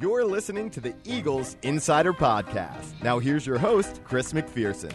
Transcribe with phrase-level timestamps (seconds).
[0.00, 3.02] You're listening to the Eagles Insider Podcast.
[3.02, 4.94] Now, here's your host, Chris McPherson.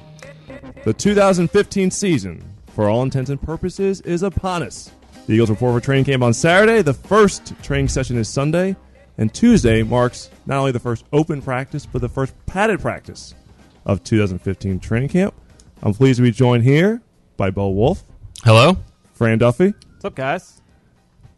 [0.84, 2.44] The 2015 season,
[2.74, 4.90] for all intents and purposes, is upon us.
[5.28, 6.82] The Eagles report for training camp on Saturday.
[6.82, 8.76] The first training session is Sunday,
[9.20, 13.36] and Tuesday marks not only the first open practice, but the first padded practice
[13.86, 15.36] of 2015 training camp.
[15.84, 17.04] I'm pleased to be joined here
[17.38, 18.04] by Bo Wulf,
[18.44, 18.78] Hello.
[19.14, 19.76] Fran Duffy.
[19.92, 20.62] What's up, guys?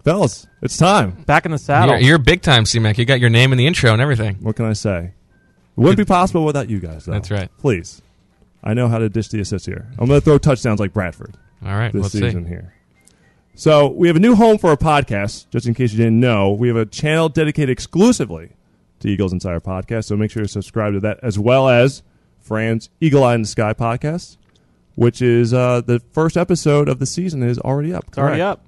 [0.07, 1.11] Fellas, it's time.
[1.25, 1.95] Back in the saddle.
[1.95, 2.97] You're, you're big time, C-Mac.
[2.97, 4.35] You got your name in the intro and everything.
[4.35, 4.99] What can I say?
[5.07, 5.13] It
[5.75, 7.11] wouldn't be possible without you guys, though.
[7.11, 7.49] That's right.
[7.57, 8.01] Please.
[8.63, 9.85] I know how to dish the assist here.
[9.99, 11.35] I'm going to throw touchdowns like Bradford.
[11.61, 11.91] All right.
[11.91, 12.49] this let's season see.
[12.49, 12.73] here.
[13.55, 15.49] So we have a new home for our podcast.
[15.49, 18.51] Just in case you didn't know, we have a channel dedicated exclusively
[19.01, 20.05] to Eagles Insider Podcast.
[20.05, 22.01] So make sure to subscribe to that, as well as
[22.39, 24.37] Fran's Eagle Eye in the Sky podcast,
[24.95, 28.05] which is uh, the first episode of the season is already up.
[28.07, 28.63] It's already up.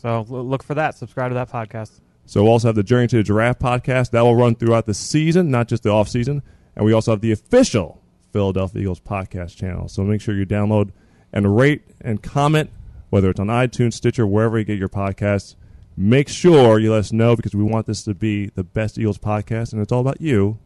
[0.00, 0.96] So look for that.
[0.96, 2.00] Subscribe to that podcast.
[2.24, 4.94] So we'll also have the Journey to the Draft podcast that will run throughout the
[4.94, 6.42] season, not just the off season.
[6.76, 8.00] And we also have the official
[8.32, 9.88] Philadelphia Eagles podcast channel.
[9.88, 10.92] So make sure you download
[11.32, 12.70] and rate and comment,
[13.10, 15.56] whether it's on iTunes, Stitcher, wherever you get your podcasts.
[15.96, 19.18] Make sure you let us know because we want this to be the best Eagles
[19.18, 20.60] podcast, and it's all about you,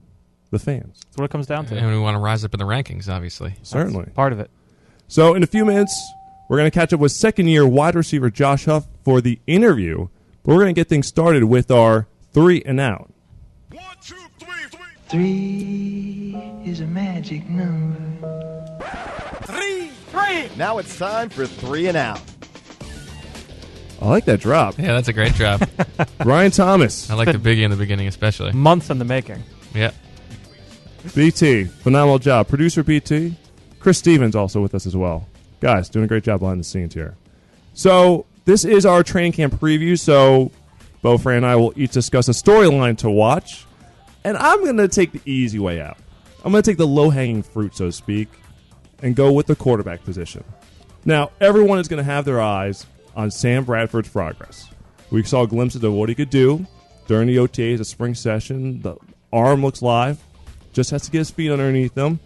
[0.50, 1.00] the fans.
[1.06, 1.76] That's what it comes down to.
[1.76, 3.54] And we want to rise up in the rankings, obviously.
[3.62, 4.10] Certainly.
[4.14, 4.50] Part of it.
[5.08, 5.98] So in a few minutes,
[6.48, 10.08] we're going to catch up with second-year wide receiver Josh Huff for the interview.
[10.44, 13.12] But we're going to get things started with our three and out.
[15.08, 17.98] Three is a magic number.
[19.42, 20.48] Three, three.
[20.56, 22.20] Now it's time for three and out.
[24.00, 24.78] I like that drop.
[24.78, 25.62] Yeah, that's a great drop.
[26.24, 28.52] Ryan Thomas, I like the biggie in the beginning, especially.
[28.52, 29.42] Months in the making.
[29.74, 29.92] Yeah.
[31.14, 32.48] BT, phenomenal job.
[32.48, 33.36] Producer BT,
[33.78, 35.28] Chris Stevens also with us as well.
[35.62, 37.16] Guys, doing a great job behind the scenes here.
[37.72, 39.96] So this is our training camp preview.
[39.96, 40.50] So
[41.02, 43.64] Bo, Fran, and I will each discuss a storyline to watch,
[44.24, 45.98] and I'm going to take the easy way out.
[46.44, 48.28] I'm going to take the low hanging fruit, so to speak,
[49.02, 50.42] and go with the quarterback position.
[51.04, 54.68] Now, everyone is going to have their eyes on Sam Bradford's progress.
[55.10, 56.66] We saw glimpses of what he could do
[57.06, 58.80] during the OTAs, the spring session.
[58.80, 58.96] The
[59.32, 60.20] arm looks live.
[60.72, 62.18] Just has to get his feet underneath him.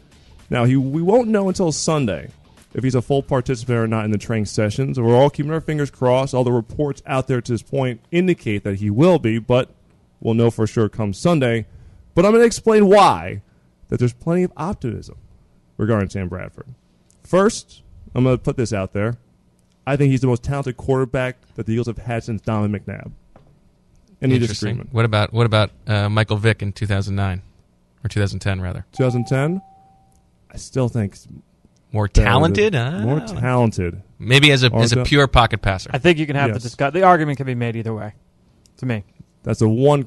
[0.48, 2.30] Now, he, we won't know until Sunday
[2.76, 5.00] if he's a full participant or not in the training sessions.
[5.00, 6.34] We're all keeping our fingers crossed.
[6.34, 9.70] All the reports out there to this point indicate that he will be, but
[10.20, 11.64] we'll know for sure come Sunday.
[12.14, 13.40] But I'm going to explain why
[13.88, 15.16] that there's plenty of optimism
[15.78, 16.66] regarding Sam Bradford.
[17.24, 17.82] First,
[18.14, 19.16] I'm going to put this out there.
[19.86, 23.10] I think he's the most talented quarterback that the Eagles have had since Donovan McNabb.
[24.20, 24.48] Any Interesting.
[24.48, 24.92] disagreement?
[24.92, 27.40] What about what about uh, Michael Vick in 2009
[28.04, 28.84] or 2010 rather?
[28.92, 29.62] 2010,
[30.50, 31.16] I still think
[31.96, 32.74] More talented?
[32.74, 34.02] Uh, more talented.
[34.18, 35.88] Maybe as a as a pure pocket passer.
[35.94, 36.56] I think you can have Yes.
[36.58, 36.92] the discuss.
[36.92, 38.12] The argument can be made either way.
[38.78, 39.02] To me,
[39.44, 40.06] That's a one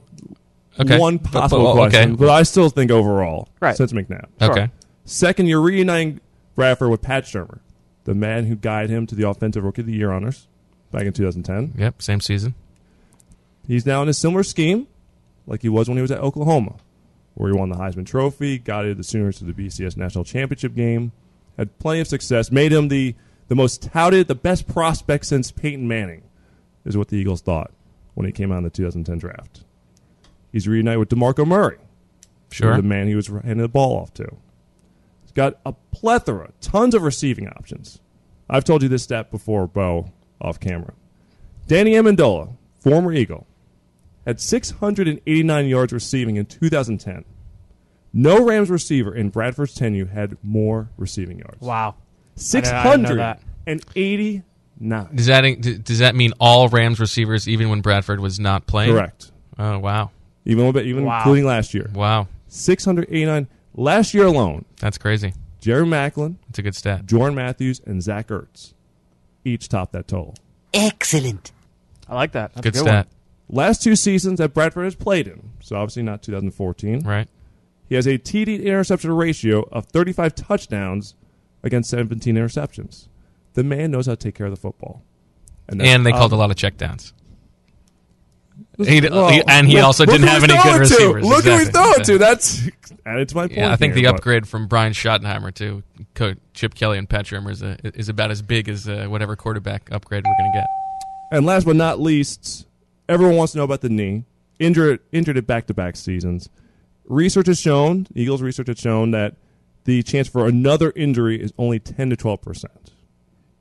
[0.79, 0.99] Okay.
[0.99, 1.89] one But- possible but- okay.
[1.89, 3.75] question, but I still think overall Right.
[3.75, 4.25] since McNabb.
[4.39, 4.51] Sure.
[4.51, 4.69] Okay.
[5.05, 6.19] Second, you're reuniting
[6.55, 7.59] Bradford with Pat Shurmur,
[8.03, 10.47] the man who guided him to the Offensive Rookie of the Year honors
[10.91, 11.73] back in 2010.
[11.77, 12.01] Yep.
[12.01, 12.53] Same season.
[13.67, 14.85] He's now in a similar scheme
[15.47, 16.75] like he was when he was at Oklahoma,
[17.35, 21.11] where he won the Heisman Trophy, guided the Sooners to the BCS National Championship game,
[21.59, 23.15] had plenty of success, made him the,
[23.47, 26.23] the most touted, the best prospect since Peyton Manning,
[26.85, 27.71] is what the Eagles thought
[28.15, 29.63] when he came out in the 2010 draft.
[30.51, 31.77] He's reunited with DeMarco Murray,
[32.51, 32.75] Sure.
[32.75, 34.27] the man he was handing the ball off to.
[35.21, 37.99] He's got a plethora, tons of receiving options.
[38.49, 40.11] I've told you this stat before, Bo,
[40.41, 40.93] off camera.
[41.67, 43.45] Danny Amendola, former Eagle,
[44.25, 47.25] had 689 yards receiving in 2010.
[48.11, 51.61] No Rams receiver in Bradford's tenure had more receiving yards.
[51.61, 51.95] wow.
[52.53, 53.41] I didn't- know that.
[53.67, 54.43] 689.
[55.15, 58.93] Does that does that mean all Rams receivers, even when Bradford was not playing?
[58.93, 59.31] Correct.
[59.57, 60.11] Oh wow,
[60.45, 61.17] Even a little bit, even Wow.
[61.17, 61.89] including last year.
[61.93, 64.63] wow, 689 last year alone.
[64.79, 65.33] that's crazy.
[65.59, 67.05] Jerry Maclin, That's a good stat.
[67.05, 68.73] Jordan Matthews, and Zach Ertz
[69.43, 70.35] each topped that total.
[70.73, 71.51] Excellent.
[72.07, 72.53] I like that.
[72.53, 73.07] That's Good, a good stat.
[73.49, 77.27] Last two seasons that Bradford has played in, so obviously not 2014, Right.
[77.89, 81.15] He has a TD interception ratio of 35 touchdowns
[81.63, 83.07] against 17 interceptions.
[83.53, 85.03] The man knows how to take care of the football.
[85.67, 87.13] that's And they called a lot of checkdowns.
[88.77, 90.79] He, Well, he- and he look- also didn't have any good throwing to.
[90.79, 91.25] receivers.
[91.25, 91.81] Look who he's Exactly.
[91.93, 92.17] throwing to.
[92.17, 92.61] That's
[93.05, 93.57] added to my point.
[93.57, 95.83] Yeah, I think the here, but- upgrade from Brian Schottenheimer to
[96.53, 99.89] Chip Kelly and Pat Shurmur is, a, is about as big as uh, whatever quarterback
[99.91, 100.67] upgrade we're going to get.
[101.31, 102.67] And last but not least,
[103.09, 104.25] everyone wants to know about the knee.
[104.59, 106.49] Injured, injured it back to back seasons.
[107.09, 109.35] Research has shown, Eagles research has shown that
[109.85, 112.65] the chance for another injury is only 10 to 12%.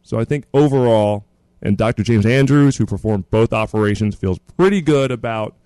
[0.02, 1.24] So I think overall,
[1.62, 2.02] and Dr.
[2.02, 5.56] James Andrews, who performed both operations, feels pretty good about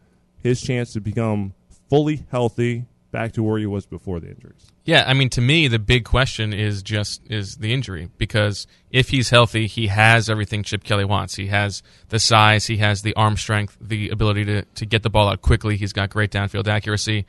[0.41, 1.55] his chance to become
[1.91, 4.73] fully healthy, back to where he was before the injuries.
[4.85, 9.11] Yeah, I mean, to me, the big question is just is the injury because if
[9.11, 11.35] he's healthy, he has everything Chip Kelly wants.
[11.35, 15.11] He has the size, he has the arm strength, the ability to, to get the
[15.11, 15.77] ball out quickly.
[15.77, 17.27] He's got great downfield accuracy.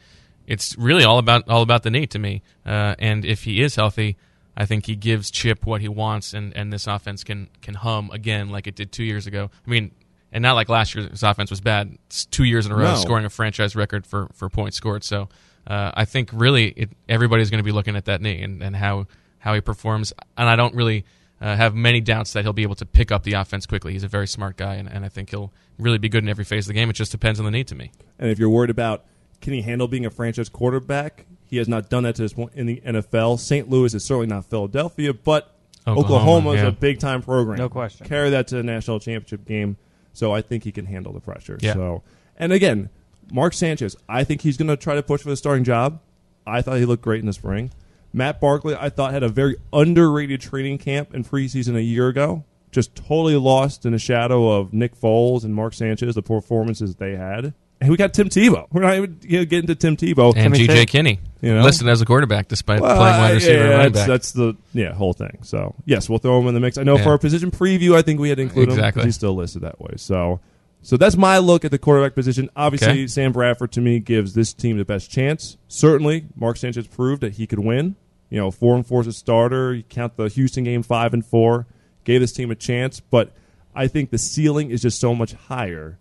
[0.48, 2.42] It's really all about all about the knee to me.
[2.66, 4.18] Uh, and if he is healthy,
[4.56, 8.10] I think he gives Chip what he wants, and, and this offense can can hum
[8.12, 9.50] again like it did two years ago.
[9.66, 9.92] I mean,
[10.32, 11.98] and not like last year's offense was bad.
[12.08, 12.96] It's two years in a row No.
[12.96, 15.04] scoring a franchise record for for points scored.
[15.04, 15.30] So
[15.66, 18.76] uh, I think really it, everybody's going to be looking at that knee and, and
[18.76, 19.08] how
[19.40, 20.14] how he performs.
[20.38, 21.06] And I don't really
[21.42, 23.94] uh, have many doubts that he'll be able to pick up the offense quickly.
[23.94, 26.46] He's a very smart guy, and, and I think he'll really be good in every
[26.46, 26.90] phase of the game.
[26.90, 27.92] It just depends on the knee to me.
[28.20, 29.04] And if you're worried about
[29.44, 32.54] can he handle being a franchise quarterback, he has not done that to this point
[32.56, 33.38] in the NFL.
[33.40, 33.70] St.
[33.70, 35.56] Louis is certainly not Philadelphia, but
[35.86, 36.68] Oklahoma, Oklahoma, is yeah.
[36.70, 37.58] a big time program.
[37.58, 38.08] No question.
[38.08, 39.78] Carry that to the national championship game.
[40.14, 41.58] So I think he can handle the pressure.
[41.60, 41.74] Yeah.
[41.74, 42.04] So
[42.38, 42.90] and again,
[43.32, 46.00] Mark Sanchez, I think he's going to try to push for the starting job.
[46.48, 47.72] I thought he looked great in the spring.
[48.14, 52.46] Matt Barkley, I thought had a very underrated training camp and preseason a year ago.
[52.72, 57.16] Just totally lost in the shadow of Nick Foles and Mark Sanchez, the performances they
[57.16, 57.54] had.
[57.84, 58.68] And we got Tim Tebow.
[58.72, 60.34] We're not even you know, getting to Tim Tebow.
[60.36, 60.86] And Timmy G.J.
[60.86, 61.64] Kinne You know?
[61.64, 64.08] listed as a quarterback despite Well, playing wide receiver yeah, and that's, back.
[64.08, 65.40] that's the yeah whole thing.
[65.44, 66.78] So yes, we'll throw him in the mix.
[66.78, 67.04] I know Yeah.
[67.04, 68.92] for our position preview, I think we had to include him Exactly.
[69.02, 69.94] because he's still listed that way.
[69.98, 70.40] So
[70.82, 72.50] so that's my look at the quarterback position.
[72.56, 73.08] Obviously, Okay.
[73.08, 75.58] Sam Bradford to me gives this team the best chance.
[75.68, 77.96] Certainly, Mark Sanchez proved that he could win.
[78.30, 79.74] You know, four and four as a starter.
[79.74, 81.68] You count the Houston game five and four,
[82.04, 83.00] gave this team a chance.
[83.00, 83.32] But
[83.76, 86.00] I think the ceiling is just so much higher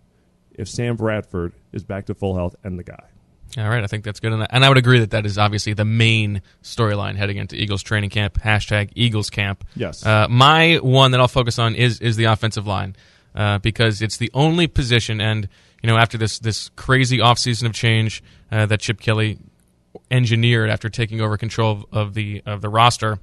[0.57, 3.03] if Sam Bradford is back to full health and the guy.
[3.57, 4.33] All right, I think that's good.
[4.33, 7.55] And I- And I would agree that that is obviously the main storyline heading into
[7.55, 8.39] Eagles training camp.
[8.41, 9.63] Hashtag Eagles camp.
[9.75, 10.03] Yes.
[10.05, 12.95] Uh, my one that I'll focus on is is the offensive line
[13.35, 15.47] uh, because it's the only position, and
[15.83, 19.37] you know, after this this crazy offseason of change uh, that Chip Kelly
[20.09, 23.19] engineered after taking over control of, of the of the roster,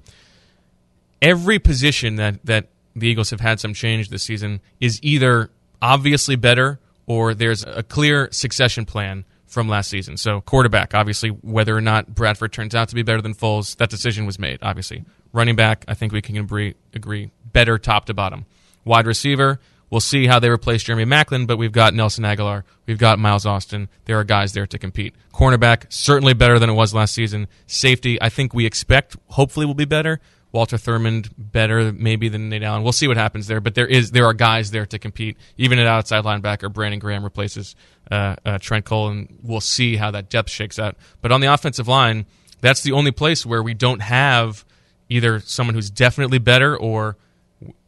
[1.23, 5.50] every position that that the Eagles have had some change this season is either
[5.82, 6.79] obviously better
[7.10, 10.16] or there's a clear succession plan from last season.
[10.16, 13.90] So quarterback, obviously, whether or not Bradford turns out to be better than Foles, that
[13.90, 14.60] decision was made.
[14.62, 18.46] Obviously, running back, I think we can agree agree better top to bottom.
[18.84, 19.58] Wide receiver,
[19.90, 23.44] we'll see how they replace Jeremy Maclin, but we've got Nelson Agholor, we've got Miles
[23.44, 23.88] Austin.
[24.04, 25.16] There are guys there to compete.
[25.34, 27.48] Cornerback, certainly better than it was last season.
[27.66, 30.20] Safety, I think we expect, hopefully, will be better.
[30.52, 32.82] Walter Thurmond better maybe than Nate Allen.
[32.82, 35.37] We'll see what happens there, but there is there are guys there to compete.
[35.56, 37.76] Even at outside linebacker, Brandon Graham replaces
[38.11, 40.97] uh, uh, Trent Cole, and we'll see how that depth shakes out.
[41.20, 42.26] But on the offensive line,
[42.61, 44.64] that's the only place where we don't have
[45.08, 47.17] either someone who's definitely better or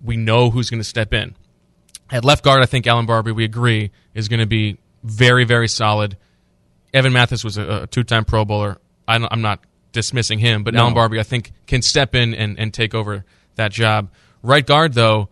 [0.03, 1.35] we know who's going to step in.
[2.11, 5.69] At left guard, I think Allen Barbre, we agree, is going to be very, very
[5.69, 6.17] solid.
[6.93, 8.79] Evan Mathis was a, a two-time Pro Bowler.
[9.09, 9.61] I I'm not
[9.93, 13.25] dismissing him, but Allen Barbre, I think, can step in and, and take over
[13.57, 14.11] that job.
[14.43, 15.29] Right guard, though,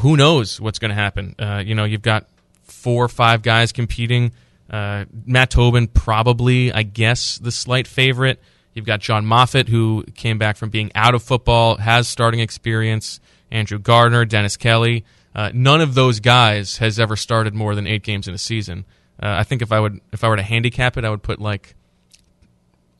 [0.00, 1.34] who knows what's going to happen?
[1.38, 2.26] Uh, you know, you've got
[2.64, 4.32] four or five guys competing.
[4.68, 8.40] Uh, Matt Tobin, probably, I guess, the slight favorite.
[8.74, 13.20] You've got John Moffitt, who came back from being out of football, has starting experience.
[13.50, 15.04] Andrew Gardner, Dennis Kelly.
[15.34, 18.84] Uh, none of those guys has ever started more than eight games in a season.
[19.20, 21.40] Uh, I think if I would, if I were to handicap it, I would put
[21.40, 21.74] like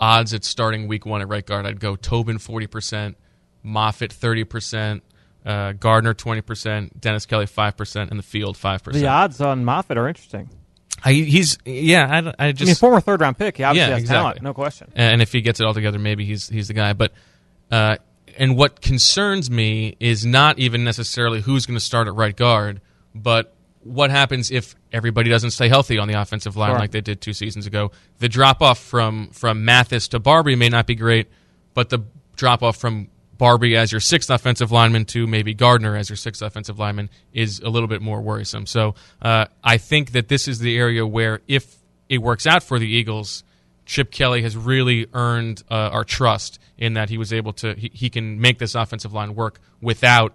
[0.01, 1.67] odds at starting week one at right guard.
[1.67, 3.17] I'd go Tobin forty percent,
[3.63, 5.03] Moffitt thirty percent,
[5.45, 9.03] uh, Gardner twenty percent, Dennis Kelly five percent, and the field five percent.
[9.03, 10.49] The odds on Moffitt are interesting.
[11.05, 12.33] I, he's yeah.
[12.39, 13.57] I, I I just mean, former third round pick.
[13.57, 14.21] He obviously Yeah, has exactly.
[14.23, 14.91] talent, no question.
[14.97, 16.93] and if he gets it all together, maybe he's he's the guy.
[16.93, 17.13] But
[17.71, 17.99] uh,
[18.37, 22.81] and what concerns me is not even necessarily who's going to start at right guard,
[23.15, 23.55] but
[23.89, 26.79] what happens if everybody doesn't stay healthy on the offensive line Sure.
[26.79, 27.91] like they did two seasons ago.
[28.19, 31.29] The drop off from from Mathis to Barbre may not be great,
[31.75, 32.01] but the
[32.37, 36.43] drop off from Barbre as your sixth offensive lineman to maybe Gardner as your sixth
[36.43, 38.67] offensive lineman is a little bit more worrisome.
[38.67, 41.77] So uh, I think that this is the area where if
[42.09, 43.45] it works out for the Eagles,
[43.87, 47.91] Chip Kelly has really earned uh, our trust in that he was able to he,
[47.95, 50.35] he can make this offensive line work without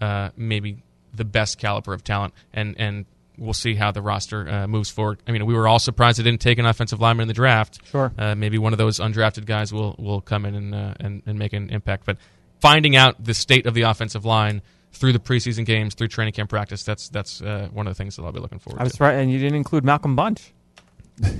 [0.00, 0.82] uh, maybe
[1.14, 3.04] the best caliber of talent and and
[3.36, 5.18] we'll see how the roster uh, moves forward.
[5.26, 7.80] I mean, we were all surprised they didn't take an offensive lineman in the draft.
[7.90, 8.12] Sure.
[8.16, 11.38] Uh, maybe one of those undrafted guys will will come in and, uh, and and
[11.38, 12.06] make an impact.
[12.06, 12.18] But
[12.60, 16.48] finding out the state of the offensive line through the preseason games, through training camp
[16.50, 18.92] practice, that's that's uh, one of the things that I'll be looking forward I was
[18.94, 19.02] to.
[19.02, 20.52] right, and you didn't include Malcolm Bunche,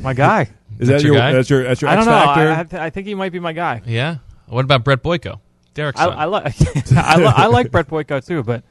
[0.02, 0.50] my guy.
[0.80, 1.32] Is That's that your your guy?
[1.32, 2.20] that's your that's your I X don't know.
[2.24, 2.48] factor?
[2.48, 3.82] I, I, th- I think he might be my guy.
[3.86, 4.16] Yeah.
[4.48, 5.38] What about Brett Boyko?
[5.74, 6.18] Derek's I, son.
[6.18, 6.44] I, like
[6.92, 8.64] I, li- I like Brett Boyko too, but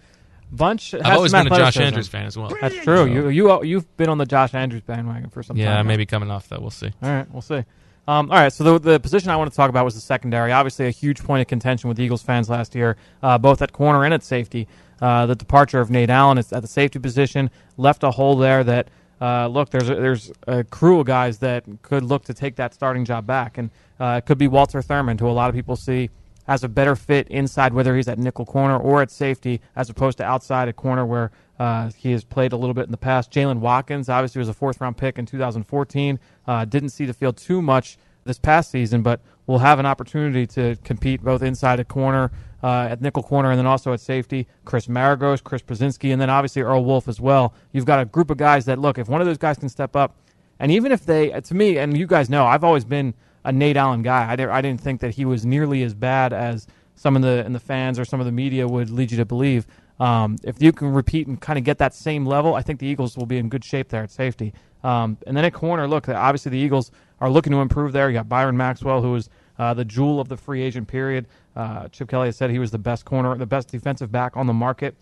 [0.53, 0.91] Bunche.
[0.91, 1.77] Has I've always been a Josh.
[1.77, 2.51] Andrews fan as well.
[2.61, 3.05] That's true.
[3.05, 5.63] You you you've been on the Josh Andrews bandwagon for some time.
[5.63, 6.61] Yeah, maybe coming off that.
[6.61, 6.91] We'll see.
[7.01, 7.63] All right, we'll see.
[8.05, 10.51] Um, all right, so the, the position I want to talk about was the secondary.
[10.51, 14.03] Obviously, a huge point of contention with Eagles fans last year, uh, both at corner
[14.03, 14.67] and at safety.
[15.01, 18.89] Uh, the departure of Nate Allen at the safety position left a hole there that
[19.21, 22.73] uh, look there's a, there's a crew of guys that could look to take that
[22.73, 23.69] starting job back, and
[24.01, 26.09] uh, it could be Walter Thurmond, who a lot of people see
[26.47, 30.17] as a better fit inside, whether he's at nickel corner or at safety, as opposed
[30.17, 33.31] to outside at corner where uh, he has played a little bit in the past.
[33.31, 36.19] Jaylen Watkins obviously was a fourth round pick in 2014.
[36.45, 40.47] Uh, didn't see the field too much this past season, but will have an opportunity
[40.47, 42.31] to compete both inside at corner,
[42.63, 44.47] uh, at nickel corner, and then also at safety.
[44.65, 47.53] Chris Maragos, Chris Prosinski, and then obviously Earl Wolff as well.
[47.71, 48.97] You've got a group of guys that look.
[48.97, 50.15] If one of those guys can step up,
[50.59, 53.77] and even if they, to me, and you guys know, I've always been a Nate
[53.77, 54.25] Allen guy.
[54.29, 57.53] I, I didn't think that he was nearly as bad as some of the and
[57.53, 59.67] the fans or some of the media would lead you to believe.
[59.99, 62.87] Um, if you can repeat and kind of get that same level, I think the
[62.87, 64.53] Eagles will be in good shape there at safety.
[64.83, 68.09] Um, and then at corner, look, obviously the Eagles are looking to improve there.
[68.09, 71.27] You got Byron Maxwell, who was uh, the jewel of the free agent period.
[71.55, 74.47] Uh, Chip Kelly has said he was the best corner, the best defensive back on
[74.47, 74.95] the market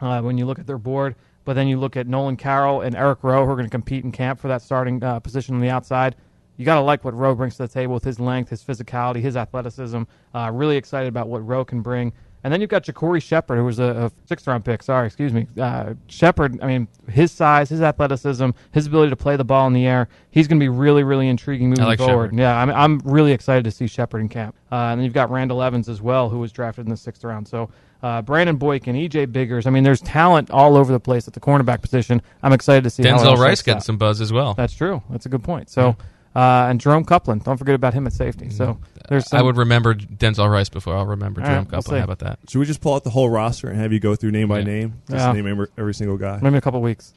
[0.00, 1.16] uh, when you look at their board.
[1.44, 4.04] But then you look at Nolan Carroll and Eric Rowe, who are going to compete
[4.04, 6.16] in camp for that starting uh, position on the outside.
[6.56, 9.20] You got to like what Rowe brings to the table with his length, his physicality,
[9.20, 10.02] his athleticism.
[10.34, 12.12] Uh, really excited about what Rowe can bring.
[12.44, 14.82] And then you've got JaCorey Shepherd, who was a, a sixth round pick.
[14.82, 15.46] Sorry, excuse me.
[15.58, 19.72] Uh, Shepherd, I mean, his size, his athleticism, his ability to play the ball in
[19.72, 22.26] the air, he's going to be really, really intriguing moving like forward.
[22.26, 22.38] Shepherd.
[22.38, 24.54] Yeah, I'm, I'm really excited to see Shepherd in camp.
[24.70, 27.24] Uh, and then you've got Randall Evans as well, who was drafted in the sixth
[27.24, 27.48] round.
[27.48, 27.70] So
[28.02, 29.66] uh, Brandon Boykin, EJ Biggers.
[29.66, 32.20] I mean, there's talent all over the place at the cornerback position.
[32.42, 34.52] I'm excited to see how it all Denzel Rice getting some buzz as well.
[34.52, 35.02] That's true.
[35.08, 35.70] That's a good point.
[35.70, 35.96] So,
[36.34, 37.42] uh, and Jerome Couplin.
[37.42, 38.50] Don't forget about him at safety.
[38.50, 41.98] So there's some, I would remember Denzel Rice before I'll remember All Jerome right, we'll
[41.98, 42.38] How about that?
[42.48, 44.62] Should we just pull out the whole roster and have you go through name by
[44.62, 45.02] name?
[45.08, 45.32] Just Yeah.
[45.32, 46.38] name every, every single guy.
[46.42, 47.12] maybe a couple weeks.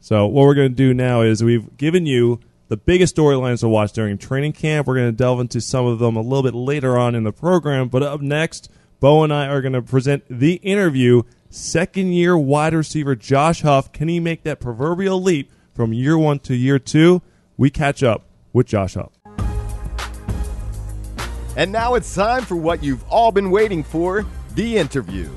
[0.00, 3.68] So what we're going to do now is we've given you the biggest storylines to
[3.68, 4.86] watch during training camp.
[4.86, 7.32] We're going to delve into some of them a little bit later on in the
[7.32, 7.88] program.
[7.88, 11.22] But up next, Bo and I are going to present the interview.
[11.50, 13.92] Second year wide receiver Josh Huff.
[13.92, 17.20] Can he make that proverbial leap from year one to year two?
[17.56, 19.12] We catch up with Josh Huff.
[21.56, 25.30] And now it's time for what you've all been waiting for the interview.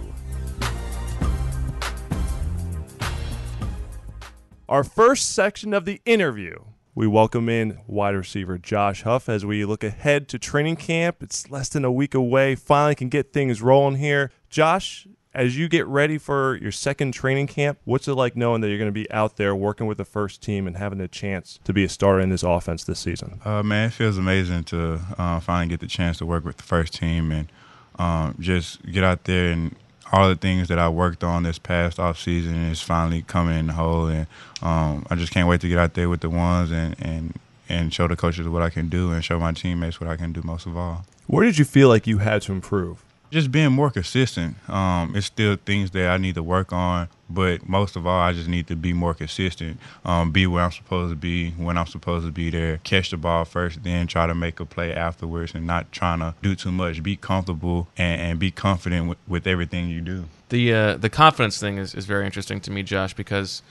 [4.67, 6.55] Our first section of the interview,
[6.95, 11.17] we welcome in wide receiver Josh Huff as we look ahead to training camp.
[11.21, 12.55] It's less than a week away.
[12.55, 14.31] Finally, can get things rolling here.
[14.49, 18.69] Josh, as you get ready for your second training camp, what's it like knowing that
[18.69, 21.59] you're going to be out there working with the first team and having a chance
[21.65, 23.41] to be a starter in this offense this season?
[23.43, 26.63] Uh, man, it feels amazing to uh, finally get the chance to work with the
[26.63, 27.51] first team and
[27.99, 29.75] um, just get out there and
[30.11, 33.69] all the things that I worked on this past off season is finally coming in
[33.69, 34.27] whole, and
[34.61, 37.91] um, I just can't wait to get out there with the ones and, and and
[37.91, 40.41] show the coaches what I can do and show my teammates what I can do
[40.43, 41.05] most of all.
[41.25, 43.03] Where did you feel like you had to improve?
[43.31, 44.55] Just being more consistent.
[44.69, 48.33] Um, it's still things that I need to work on, but most of all, I
[48.33, 49.79] just need to be more consistent.
[50.03, 52.77] Um, be where I'm supposed to be when I'm supposed to be there.
[52.83, 56.35] Catch the ball first, then try to make a play afterwards, and not trying to
[56.41, 57.01] do too much.
[57.01, 60.25] Be comfortable and, and be confident with, with everything you do.
[60.49, 63.63] The uh, the confidence thing is, is very interesting to me, Josh, because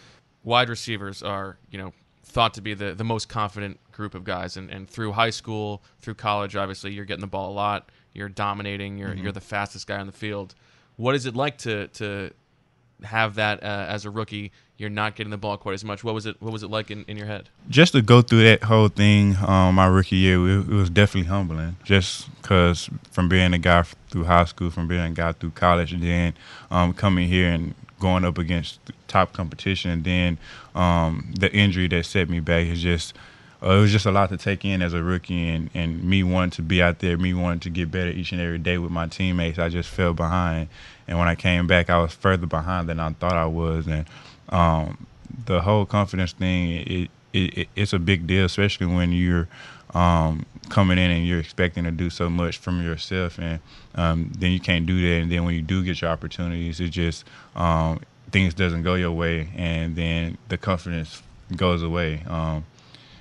[0.42, 1.92] wide receivers are you know
[2.24, 5.80] thought to be the, the most confident group of guys, and, and through high school,
[6.00, 9.86] through college, obviously you're getting the ball a lot, you're dominating, you're you're the fastest
[9.86, 10.54] guy on the field.
[10.96, 12.30] What is it like to to
[13.02, 14.52] have that uh, as a rookie?
[14.76, 16.02] You're not getting the ball quite as much.
[16.02, 16.40] What was it?
[16.40, 17.48] What was it like in, in your head?
[17.68, 21.28] just to go through that whole thing um, my rookie year, it, it was definitely
[21.28, 21.76] humbling.
[21.84, 25.92] Just because from being a guy through high school, from being a guy through college,
[25.92, 26.34] and then
[26.70, 28.78] um, coming here and going up against
[29.08, 30.38] top competition, and then
[30.74, 33.14] um, the injury that set me back is just.
[33.64, 36.22] Uh, it was just a lot to take in as a rookie, and, and me
[36.22, 38.90] wanting to be out there, me wanting to get better each and every day with
[38.90, 39.58] my teammates.
[39.58, 40.68] I just fell behind,
[41.08, 44.04] and when I came back, I was further behind than I thought I was, and
[44.50, 45.06] um,
[45.46, 49.48] the whole confidence thing it, it, it it's a big deal, especially when you're
[49.94, 53.60] um, coming in and you're expecting to do so much from yourself, and
[53.94, 55.22] um, then you can't do that.
[55.22, 57.24] And then when you do get your opportunities, it just
[57.56, 61.22] um, things doesn't go your way, and then the confidence
[61.56, 62.64] goes away, um,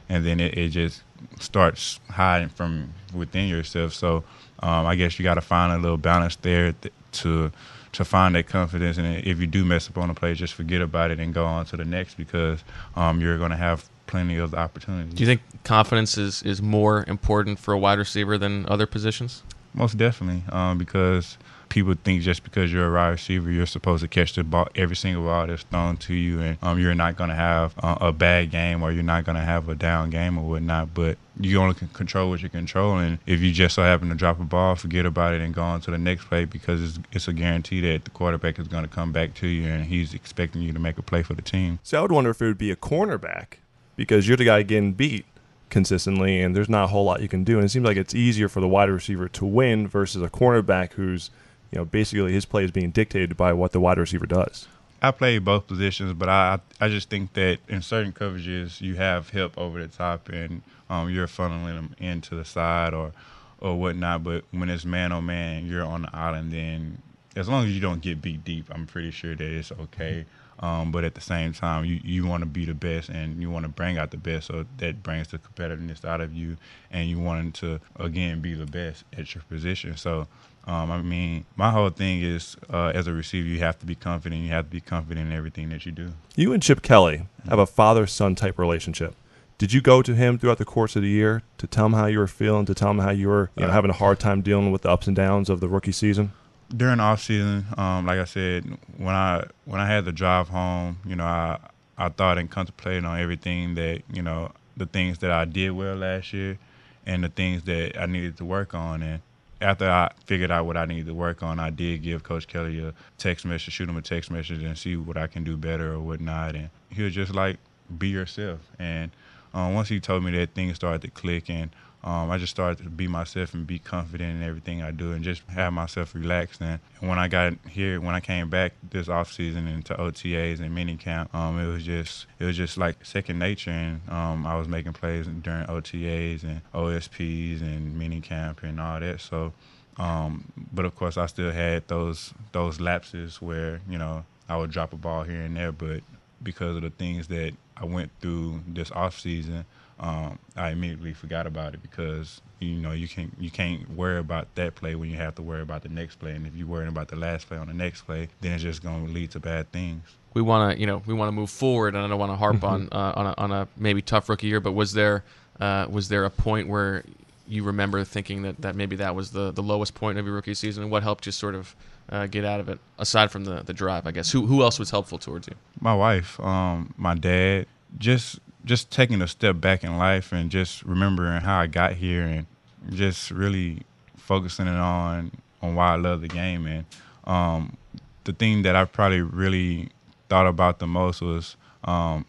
[0.10, 1.04] and then it, it just
[1.40, 3.94] starts hiding from within yourself.
[3.94, 4.24] So
[4.60, 7.52] um, I guess you got to find a little balance there th- to
[7.94, 8.98] to find that confidence.
[8.98, 11.46] And if you do mess up on a play, just forget about it and go
[11.46, 12.64] on to the next because
[12.96, 15.14] um, you're going to have plenty of opportunities.
[15.14, 19.44] Do you think confidence is, is more important for a wide receiver than other positions?
[19.74, 21.38] most definitely, um, because
[21.74, 24.96] people think just because you're a wide receiver, you're supposed to catch the ball, every
[24.96, 28.12] single ball that's thrown to you, and um, you're not going to have uh, a
[28.12, 30.94] bad game or you're not going to have a down game or whatnot.
[30.94, 34.16] But you only can control what you control, and if you just so happen to
[34.16, 37.00] drop a ball, forget about it and go on to the next play because it's,
[37.12, 40.14] it's a guarantee that the quarterback is going to come back to you and he's
[40.14, 41.80] expecting you to make a play for the team.
[41.82, 43.58] So I would wonder if it would be a cornerback
[43.96, 45.26] because you're the guy getting beat
[45.72, 47.58] consistently, and there's not a whole lot you can do.
[47.58, 50.94] And it seems like it's easier for the wide receiver to win versus a cornerback
[50.94, 51.32] who's,
[51.74, 54.68] you know, basically his play is being dictated by what the wide receiver does.
[55.02, 59.32] I play both positions, but I I just think that in certain coverages you have
[59.32, 63.12] help over the top and um, you're funneling them into the side or
[63.60, 64.24] or whatnot.
[64.24, 66.54] But when it's man on man, you're on the island.
[66.54, 67.02] Then
[67.36, 70.26] as long as you don't get beat deep, I'm pretty sure that it's okay.
[70.60, 73.50] Um, but at the same time, you, you want to be the best and you
[73.50, 74.48] want to bring out the best.
[74.48, 76.58] So that brings the competitiveness out of you,
[76.92, 79.98] and you want to again be the best at your position.
[79.98, 80.28] So.
[80.66, 83.96] Um, I mean, my whole thing is uh, as a receiver, you have to be
[83.96, 84.44] confident.
[84.44, 86.14] You have to be confident in everything that you do.
[86.38, 89.14] You and Chip Kelly have a father son type relationship.
[89.58, 92.06] Did you go to him throughout the course of the year to tell him how
[92.06, 94.22] you were feeling, to tell him how you were you know, Uh, having a hard
[94.22, 96.32] time dealing with the ups and downs of the rookie season?
[96.76, 98.66] During off season, um, like I said,
[98.98, 101.60] when I when I had to drive home, you know, I
[101.98, 105.96] I thought and contemplated on everything that you know the things that I did well
[105.96, 106.58] last year,
[107.06, 109.04] and the things that I needed to work on.
[109.04, 109.22] And
[109.62, 112.84] after I figured out what I needed to work on, I did give Coach Kelly
[112.84, 115.94] a text message, shoot him a text message, and see what I can do better
[115.94, 116.56] or whatnot.
[116.56, 117.58] And he was just like,
[117.98, 119.12] "Be yourself." And
[119.54, 121.70] um, once he told me that, things started to click, and
[122.04, 125.24] um, I just started to be myself and be confident in everything I do, and
[125.24, 126.60] just have myself relaxed.
[126.60, 130.76] And when I got here, when I came back this off season into OTAs and
[130.76, 134.58] mini camp, um, it was just it was just like second nature, and um, I
[134.58, 139.22] was making plays during OTAs and OSPs and mini camp and all that.
[139.22, 139.54] So.
[139.96, 144.72] Um, but of course, I still had those those lapses where you know I would
[144.72, 146.02] drop a ball here and there, but
[146.42, 149.66] because of the things that I went through this off season,
[150.00, 154.54] um, I immediately forgot about it because you know you can't you can't worry about
[154.56, 156.90] that play when you have to worry about the next play, and if you're worrying
[156.90, 159.40] about the last play on the next play, then it's just going to lead to
[159.40, 160.04] bad things.
[160.34, 162.36] we want to you know we want to move forward and I don't want to
[162.38, 165.24] harp on uh, on a, on a maybe tough rookie year but was there
[165.60, 167.04] uh, was there a point where
[167.48, 170.54] you remember thinking that, that maybe that was the, the lowest point of your rookie
[170.54, 170.82] season?
[170.84, 171.76] And what helped you sort of
[172.10, 174.32] uh, get out of it aside from the, the drive I guess?
[174.32, 175.56] Who who else was helpful towards you?
[175.80, 180.84] My wife, um, my dad, just just taking a step back in life and just
[180.84, 182.46] remembering how I got here and
[182.90, 183.84] just really
[184.18, 186.86] focusing it on on why I love the game and
[187.26, 187.78] um,
[188.26, 189.90] the thing that I probably really
[190.30, 192.26] thought about the most was um,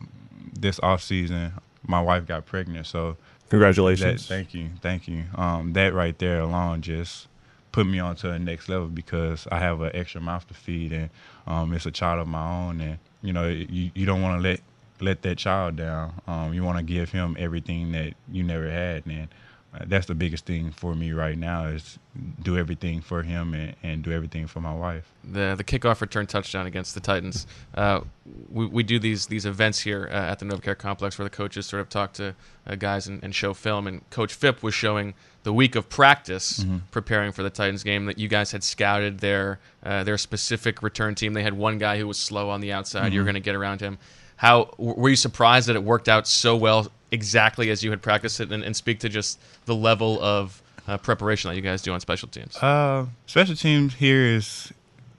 [0.53, 1.53] this off season.
[1.87, 4.27] My wife got pregnant, so that, Congratulations.
[4.27, 5.25] thank you, thank you.
[5.35, 7.29] Um, that right there alone just
[7.73, 10.92] put me on to the next level because I have an extra mouth to feed
[10.92, 11.11] and
[11.47, 14.49] um, it's a child of my own and you know you, you don't want to
[14.49, 14.61] let
[15.00, 16.20] let that child down.
[16.26, 19.28] Um, you want to give him everything that you never had and
[19.74, 21.98] uh, that's the biggest thing for me right now is
[22.40, 25.11] do everything for him and, and do everything for my wife.
[25.24, 27.44] the the kickoff return touchdown against the Titans.
[27.74, 28.02] Uh,
[28.50, 31.66] we, we do these these events here uh, at the NovaCare complex where the coaches
[31.66, 32.37] sort of talk to
[32.68, 33.88] uh, guys and, and show film.
[33.88, 38.18] And Coach Fipp was showing the week of practice preparing for the Titans game that
[38.18, 41.33] you guys had scouted their uh, their specific return team.
[41.33, 43.12] They had one guy who was slow on the outside.
[43.12, 43.98] You were going to get around him.
[44.44, 48.40] How were you surprised that it worked out so well, exactly as you had practiced
[48.40, 51.94] it, and, and speak to just the level of uh, preparation that you guys do
[51.94, 52.54] on special teams?
[52.59, 54.70] Uh, special teams here is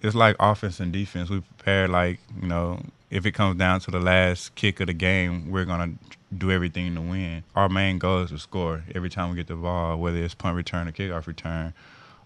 [0.04, 1.32] it's like offense and defense.
[1.32, 4.94] We prepare like you know if it comes down to the last kick of the
[4.94, 5.94] game, we're gonna
[6.38, 7.44] do everything to win.
[7.56, 10.56] Our main goal is to score every time we get the ball, whether it's punt
[10.56, 11.74] return or kickoff return.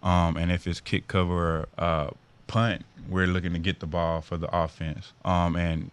[0.04, 2.10] Um, and if it's kick cover or uh,
[2.48, 5.14] punt, we're looking to get the ball for the offense.
[5.24, 5.92] Um, and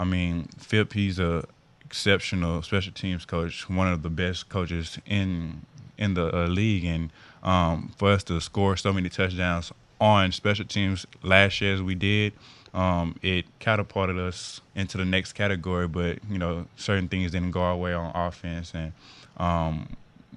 [0.00, 1.44] I mean, Fipp, he's a
[1.84, 5.66] exceptional special teams coach, one of the best coaches in
[5.98, 10.64] in the uh, league, and um, for us to score so many touchdowns on special
[10.64, 12.32] teams last year as we did,
[12.72, 15.86] um, it catapulted us into the next category.
[15.86, 18.92] But you know, certain things didn't go our way on offense, and
[19.36, 19.86] um,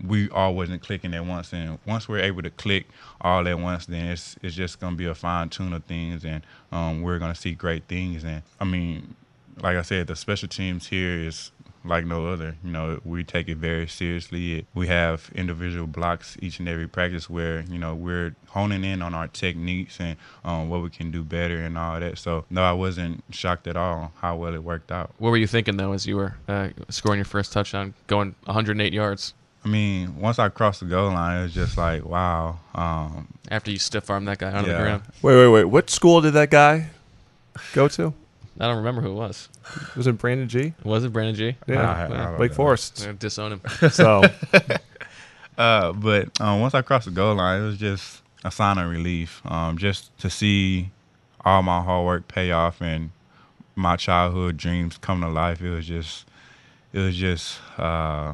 [0.05, 1.53] we all wasn't clicking at once.
[1.53, 2.85] And once we're able to click
[3.21, 6.43] all at once, then it's it's just gonna be a fine tune of things, and
[6.73, 8.25] um, we're gonna see great things.
[8.25, 9.15] And I mean,
[9.61, 11.51] like I said, the special teams here is
[11.85, 12.55] like no other.
[12.63, 14.65] You know, we take it very seriously.
[14.73, 19.13] We have individual blocks each and every practice where you know we're honing in on
[19.13, 22.17] our techniques and um, what we can do better and all that.
[22.17, 25.11] So no, I wasn't shocked at all how well it worked out.
[25.17, 28.93] What were you thinking though as you were uh, scoring your first touchdown, going 108
[28.93, 29.33] yards?
[29.65, 32.59] I mean, once I crossed the goal line, it was just like, wow.
[32.75, 35.03] Um, After you stiff arm that guy onto the ground.
[35.21, 35.63] Wait, wait, wait.
[35.63, 36.89] What school did that guy
[37.71, 38.13] go to?
[38.59, 39.49] I don't remember who it was.
[39.95, 40.73] Was it Brandon G?
[40.83, 41.55] Was it Brandon G?
[41.67, 42.55] Yeah, I- I don't Wake know.
[42.55, 43.05] Forest.
[43.07, 43.61] I'm disown him.
[43.91, 44.21] So
[45.57, 48.89] Uh, but um, once I crossed the goal line, it was just a sign of
[48.89, 49.41] relief.
[49.45, 50.89] Um, just to see
[51.45, 53.11] all my hard work pay off and
[53.75, 55.61] my childhood dreams come to life.
[55.61, 56.25] It was just,
[56.91, 58.33] it was just uh,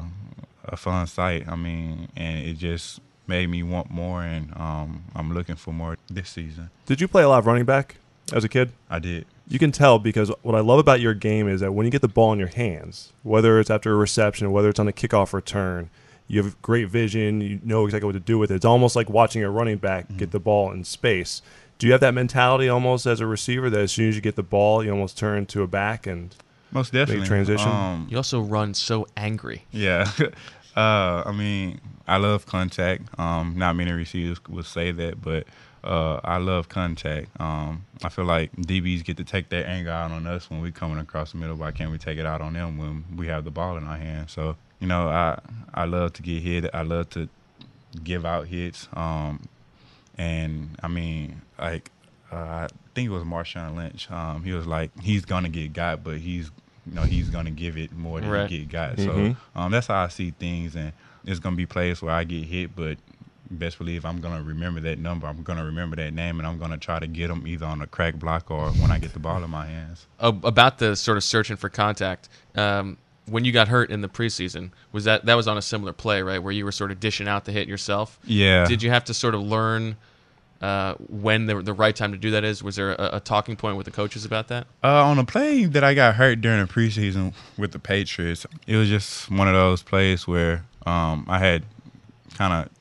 [0.64, 1.46] a fun sight.
[1.46, 5.96] I mean, and it just made me want more, and um, I'm looking for more
[6.10, 6.70] this season.
[6.86, 7.96] Did you play a lot of running back
[8.32, 8.72] as a kid?
[8.88, 9.26] I did.
[9.50, 12.02] You can tell because what I love about your game is that when you get
[12.02, 15.32] the ball in your hands, whether it's after a reception, whether it's on a kickoff
[15.32, 15.90] return,
[16.28, 17.40] you have great vision.
[17.40, 18.54] You know exactly what to do with it.
[18.54, 21.42] It's almost like watching a running back get the ball in space.
[21.78, 24.36] Do you have that mentality almost as a receiver that as soon as you get
[24.36, 26.32] the ball, you almost turn to a back and
[26.70, 27.26] Most definitely.
[27.26, 27.68] transition?
[27.68, 29.64] Um, You also run so angry.
[29.72, 30.08] Yeah.
[30.76, 33.18] uh, I mean, I love contact.
[33.18, 35.46] Um, not many receivers would say that, but
[35.84, 37.28] uh, I love contact.
[37.40, 40.70] Um, I feel like DBs get to take their anger out on us when we're
[40.72, 41.56] coming across the middle.
[41.56, 43.96] Why can't we take it out on them when we have the ball in our
[43.96, 44.32] hands?
[44.32, 45.38] So, you know, I
[45.72, 46.68] I love to get hit.
[46.74, 47.28] I love to
[48.04, 48.88] give out hits.
[48.92, 49.40] Um,
[50.18, 51.90] and I mean, like,
[52.32, 54.10] uh, I think it was Marshawn Lynch.
[54.10, 56.50] Um, he was like, he's gonna get got, but he's,
[56.86, 58.50] you know, he's gonna give it more than Right.
[58.50, 58.96] he get got.
[58.96, 59.36] Mhm.
[59.36, 60.92] So um, that's how I see things, and
[61.24, 62.98] it's gonna be plays where I get hit, but
[63.50, 65.26] best believe I'm gonna remember that number.
[65.26, 67.86] I'm gonna remember that name, and I'm gonna try to get them either on a
[67.86, 70.06] crack block or when I get the ball in my hands.
[70.20, 72.28] About the sort of searching for contact.
[72.54, 75.92] Um, when you got hurt in the preseason, was that that was on a similar
[75.92, 78.18] play, right, where you were sort of dishing out the hit yourself?
[78.24, 78.66] Yeah.
[78.66, 79.96] Did you have to sort of learn
[80.60, 82.62] uh, when the the right time to do that is?
[82.62, 84.66] Was there a, a talking point with the coaches about that?
[84.82, 88.76] Uh, on a play that I got hurt during the preseason with the Patriots, it
[88.76, 91.64] was just one of those plays where um, I had
[92.34, 92.72] kind of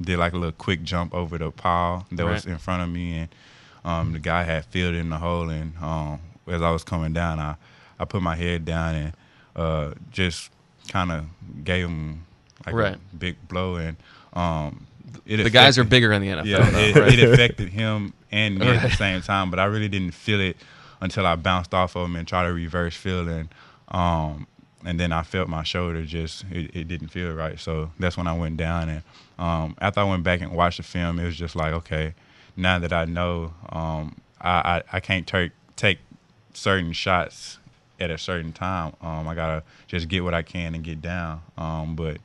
[0.00, 3.18] did like a little quick jump over the pile that was in front of me,
[3.18, 3.28] and
[3.84, 5.48] um, the guy had filled in the hole.
[5.50, 7.56] And um, as I was coming down, I,
[7.98, 9.12] I put my head down and
[9.56, 10.50] uh, just
[10.88, 11.24] kind of
[11.64, 12.24] gave him
[12.66, 12.94] like Right.
[12.94, 13.76] a big blow.
[13.76, 13.96] And
[14.34, 14.86] um,
[15.26, 16.44] it The guys are bigger in the NFL.
[16.44, 17.18] yeah, though, it, right?
[17.18, 20.56] it affected him and me at the same time, but I really didn't feel it
[21.00, 23.48] until I bounced off of him and tried to reverse feel and
[23.88, 24.46] um
[24.84, 27.58] and then I felt my shoulder just it, it didn't feel right.
[27.58, 29.02] So that's when I went down and
[29.38, 32.14] um after I went back and watched the film, it was just like, okay,
[32.56, 35.98] now that I know um I I, I can't take take
[36.54, 37.58] certain shots
[38.00, 38.94] at a certain time.
[39.00, 41.42] Um I gotta just get what I can and get down.
[41.56, 42.18] Um but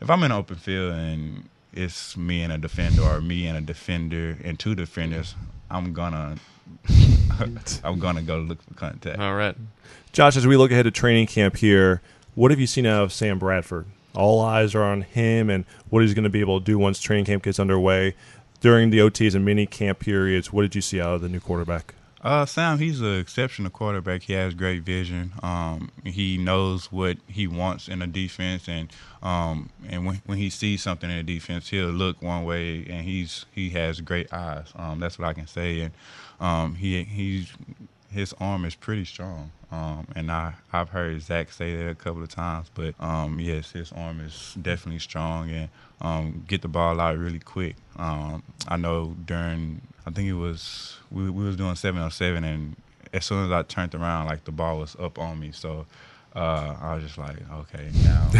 [0.00, 3.56] if I'm in an open field and it's me and a defender or me and
[3.56, 5.34] a defender and two defenders,
[5.70, 6.36] I'm gonna
[7.84, 9.18] I'm gonna go look for contact.
[9.18, 9.56] All right.
[10.12, 12.00] Josh, as we look ahead to training camp here,
[12.34, 13.86] what have you seen out of Sam Bradford?
[14.18, 17.00] All eyes are on him and what he's going to be able to do once
[17.00, 18.14] training camp gets underway.
[18.60, 21.38] During the OTs and mini camp periods, what did you see out of the new
[21.38, 21.94] quarterback?
[22.20, 24.22] Uh, Sam, he's an exceptional quarterback.
[24.22, 25.32] He has great vision.
[25.40, 30.50] Um, he knows what he wants in a defense, and um, and when when he
[30.50, 34.72] sees something in a defense, he'll look one way, and he's he has great eyes.
[34.74, 35.94] Um, that's what I can say, and
[36.40, 37.52] um, he he's
[38.10, 39.50] his arm is pretty strong.
[39.70, 43.72] Um, and I I've heard Zach say that a couple of times, but um, yes,
[43.72, 45.68] his arm is definitely strong and
[46.00, 47.76] um, get the ball out really quick.
[47.96, 52.44] Um, I know during I think it was we we was doing seven on seven,
[52.44, 52.76] and
[53.12, 55.86] as soon as I turned around, like the ball was up on me, so.
[56.36, 58.30] Uh, I was just like, okay, now,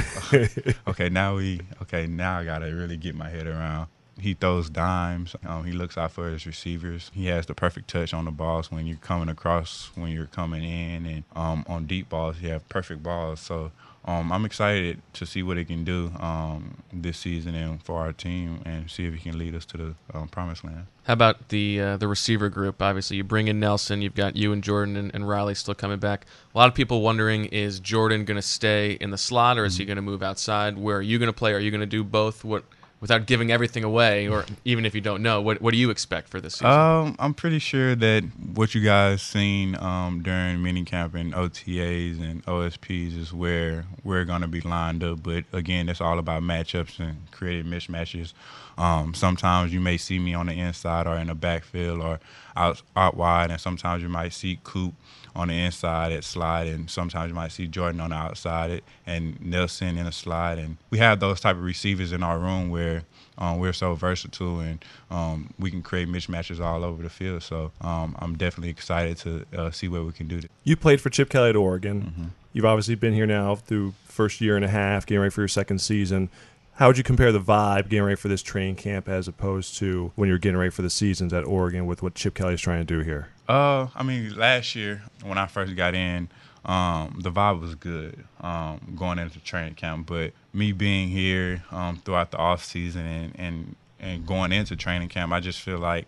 [0.89, 3.89] okay, now we, okay, now I gotta really get my head around.
[4.19, 5.37] He throws dimes.
[5.47, 7.11] Um, he looks out for his receivers.
[7.15, 10.65] He has the perfect touch on the balls when you're coming across, when you're coming
[10.65, 13.41] in, and um, on deep balls, he have perfect balls.
[13.41, 13.71] So
[14.05, 18.13] um, I'm excited to see what he can do um, this season and for our
[18.13, 20.87] team, and see if he can lead us to the um, promised land.
[21.05, 22.83] How about the uh, the receiver group?
[22.83, 24.03] Obviously, you bring in Nelson.
[24.03, 26.27] You've got you and Jordan and, and Riley still coming back.
[26.55, 29.77] A lot of people wondering: Is Jordan going to stay in the slot, or is
[29.77, 29.89] he Mm-hmm.
[29.89, 30.77] going to move outside?
[30.79, 31.53] Where are you going to play?
[31.53, 32.45] Are you going to do both?
[32.45, 32.65] What
[33.01, 36.29] without giving everything away, or even if you don't know, what what do you expect
[36.29, 36.67] for this season?
[36.67, 42.45] Um, I'm pretty sure that what you guys seen um, during minicamp and OTAs and
[42.47, 45.23] OSPs is where we're going to be lined up.
[45.23, 48.33] But again, it's all about matchups and creating mismatches.
[48.77, 52.21] Um, sometimes you may see me on the inside or in the backfield or
[52.57, 54.95] out out wide, and sometimes you might see Coop
[55.35, 58.85] on the inside at slide, and sometimes you might see Jordan on the outside it,
[59.07, 60.59] and Nelson in a slide.
[60.59, 62.98] And we have those type of receivers in our room where
[63.39, 67.43] um, we're so versatile and um, we can create mismatches all over the field.
[67.43, 70.41] So um, I'm definitely excited to uh, see what we can do.
[70.65, 72.33] You played for Chip Kelly at Oregon.
[72.53, 75.49] You've obviously been here now through first year and a half, getting ready for your
[75.49, 76.29] second season.
[76.75, 80.13] How would you compare the vibe getting ready for this training camp as opposed to
[80.15, 82.85] when you're getting ready for the seasons at Oregon with what Chip Kelly's trying to
[82.85, 83.29] do here?
[83.49, 86.29] Uh, I mean, last year when I first got in,
[86.65, 90.07] um, the vibe was good um, going into training camp.
[90.07, 95.09] But me being here um, throughout the off season and, and and going into training
[95.09, 96.07] camp, I just feel like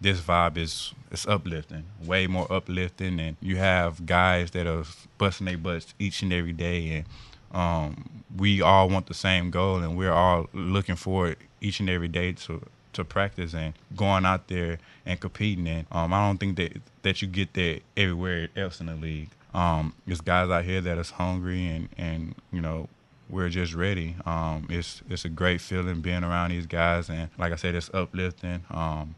[0.00, 4.84] this vibe is it's uplifting, way more uplifting, and you have guys that are
[5.18, 7.04] busting their butts each and every day, and
[7.52, 12.08] um, we all want the same goal, and we're all looking forward each and every
[12.08, 15.68] day to to practice and going out there and competing.
[15.68, 19.30] And um, I don't think that that you get that everywhere else in the league.
[19.54, 22.88] Um, there's guys out here that is hungry and and you know
[23.28, 24.16] we're just ready.
[24.26, 27.90] Um, it's it's a great feeling being around these guys, and like I said, it's
[27.94, 28.64] uplifting.
[28.70, 29.14] Um,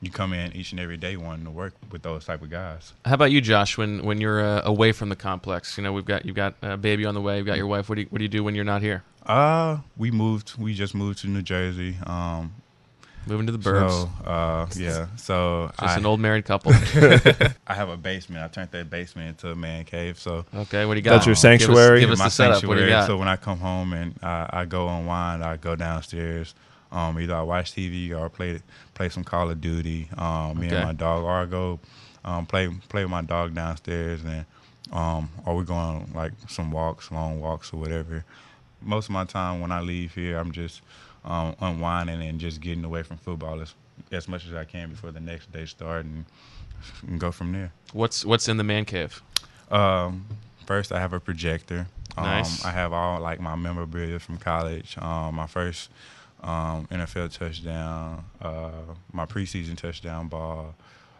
[0.00, 2.92] you come in each and every day wanting to work with those type of guys.
[3.04, 3.78] How about you, Josh?
[3.78, 6.76] When when you're uh, away from the complex, you know we've got you've got a
[6.76, 7.88] baby on the way, you've got your wife.
[7.88, 9.02] What do you, what do you do when you're not here?
[9.24, 10.58] Uh, we moved.
[10.58, 11.96] We just moved to New Jersey.
[12.04, 12.54] Um,
[13.26, 13.90] Moving to the burbs.
[13.90, 15.06] So, uh, yeah.
[15.16, 16.72] So Just I, an old married couple.
[17.66, 18.42] I have a basement.
[18.44, 20.18] I turned that basement into a man cave.
[20.18, 21.12] So okay, what do you got?
[21.12, 22.00] That's your Give us- sanctuary?
[22.00, 22.64] Give us, my the setup.
[22.64, 22.90] What do you sanctuary.
[22.90, 23.06] got?
[23.06, 26.54] So when I come home and I, I go unwind, I go downstairs.
[26.92, 28.60] Um, either I watch TV or play
[28.94, 30.08] play some Call of Duty.
[30.16, 30.76] Um, me Okay.
[30.76, 31.80] and my dog, or I go
[32.24, 34.44] um, play play with my dog downstairs, and
[34.92, 38.24] um, or we go on like some walks, long walks or whatever.
[38.80, 40.82] Most of my time when I leave here, I'm just
[41.24, 43.74] um, unwinding and just getting away from football as
[44.12, 46.24] as much as I can before the next day start, and,
[47.06, 47.72] and go from there.
[47.92, 49.22] What's what's in the man cave?
[49.70, 50.26] Um,
[50.66, 51.86] first, I have a projector.
[52.16, 52.64] Um, Nice.
[52.64, 54.96] I have all like my memorabilia from college.
[54.98, 55.90] Um, my first
[56.42, 58.70] um, NFL touchdown, uh,
[59.12, 60.74] my preseason touchdown ball.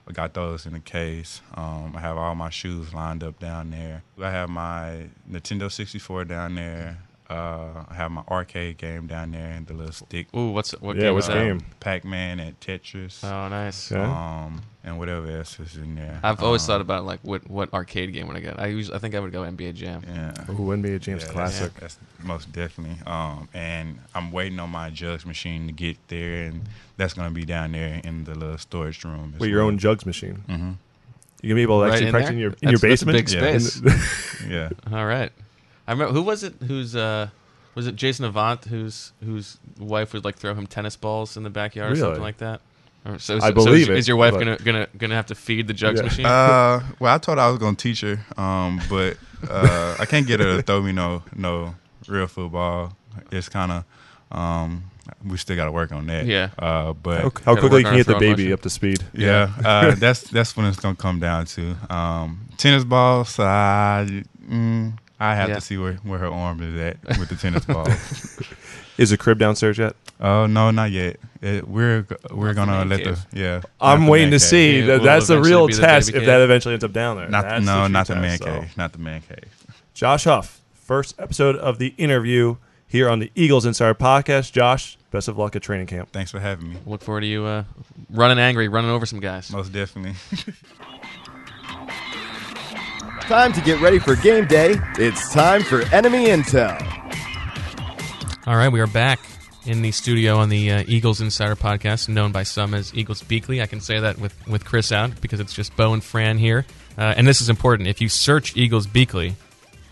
[0.06, 1.40] I got those in the case.
[1.54, 4.02] Um, I have all my shoes lined up down there.
[4.20, 6.98] I have my Nintendo 64 down there.
[7.34, 10.26] Uh, I have my arcade game down there and the little stick.
[10.36, 11.34] Ooh, what's what Yeah, game what is that?
[11.34, 11.60] game?
[11.80, 13.22] Pac-Man and Tetris.
[13.24, 13.90] Oh, nice.
[13.90, 14.04] Yeah.
[14.44, 16.20] Um, and whatever else is in there.
[16.22, 18.60] I've always Um, thought about like what what arcade game would I get?
[18.60, 20.02] I usually I think I would go NBA Jam.
[20.06, 20.32] Yeah.
[20.52, 21.72] Ooh, NBA James Yeah, Classic.
[21.80, 22.96] That's, that's most definitely.
[23.06, 26.62] Um, and I'm waiting on my jugs machine to get there, and
[26.96, 29.32] that's gonna be down there in the little storage room.
[29.34, 30.44] as With your own jugs machine.
[30.48, 30.72] Mm-hmm.
[31.42, 32.34] You can be able to Right actually in practice there?
[32.34, 33.26] in your in your That's- that's a basement.
[33.26, 34.46] big And- space.
[34.48, 34.68] Yeah.
[34.92, 35.32] All right.
[35.86, 36.54] I remember who was it?
[36.66, 37.28] Who's uh
[37.74, 41.50] was it Jason Avant whose whose wife would like throw him tennis balls in the
[41.50, 42.60] backyard or something like that?
[43.06, 45.26] Or, so, I so believe is, it, Is your wife but- gonna gonna gonna have
[45.26, 46.04] to feed the jugs Yeah.
[46.04, 46.26] machine?
[46.26, 49.18] Uh, well, I told her I was gonna teach her, um, but
[49.50, 51.74] uh, I can't get her to throw me no no
[52.08, 52.96] real football.
[53.30, 53.84] It's kind of
[54.32, 54.84] um,
[55.26, 56.24] we still got to work on that.
[56.26, 56.48] Yeah.
[56.58, 58.52] Uh, but how, how quickly work can on you get the baby motion.
[58.54, 59.04] up to speed?
[59.12, 63.38] Yeah, uh, that's that's when it's gonna come down to um, tennis balls.
[63.38, 65.54] I mm, I have Yeah.
[65.56, 67.86] to see where, where her arm is at with the tennis ball.
[68.96, 69.96] Is the crib downstairs yet?
[70.20, 71.16] Oh no, not yet.
[71.42, 73.26] It, we're we're Not gonna man let cave.
[73.32, 73.60] the yeah.
[73.80, 74.40] I'm the waiting to cave.
[74.42, 74.78] see.
[74.80, 77.16] Yeah, that, will that's the real be the test if that eventually ends up down
[77.16, 77.28] there.
[77.28, 78.44] Not no, true not the test, man so.
[78.44, 78.76] cave.
[78.76, 79.66] Not the man cave.
[79.94, 84.52] Josh Huff, first episode of the interview here on the Eagles Insider Podcast.
[84.52, 86.10] Josh, best of luck at training camp.
[86.12, 86.76] Thanks for having me.
[86.86, 87.64] Look forward to you uh,
[88.10, 89.50] running angry, running over some guys.
[89.50, 90.14] Most definitely.
[93.28, 94.76] Time to get ready for game day.
[94.98, 96.76] It's time for enemy intel.
[98.46, 99.18] All right, we are back
[99.64, 103.62] in the studio on the uh, Eagles Insider Podcast, known by some as Eagles Beakley.
[103.62, 106.66] I can say that with, with Chris out because it's just Bo and Fran here.
[106.98, 107.88] Uh, and this is important.
[107.88, 109.32] If you search Eagles Beakley,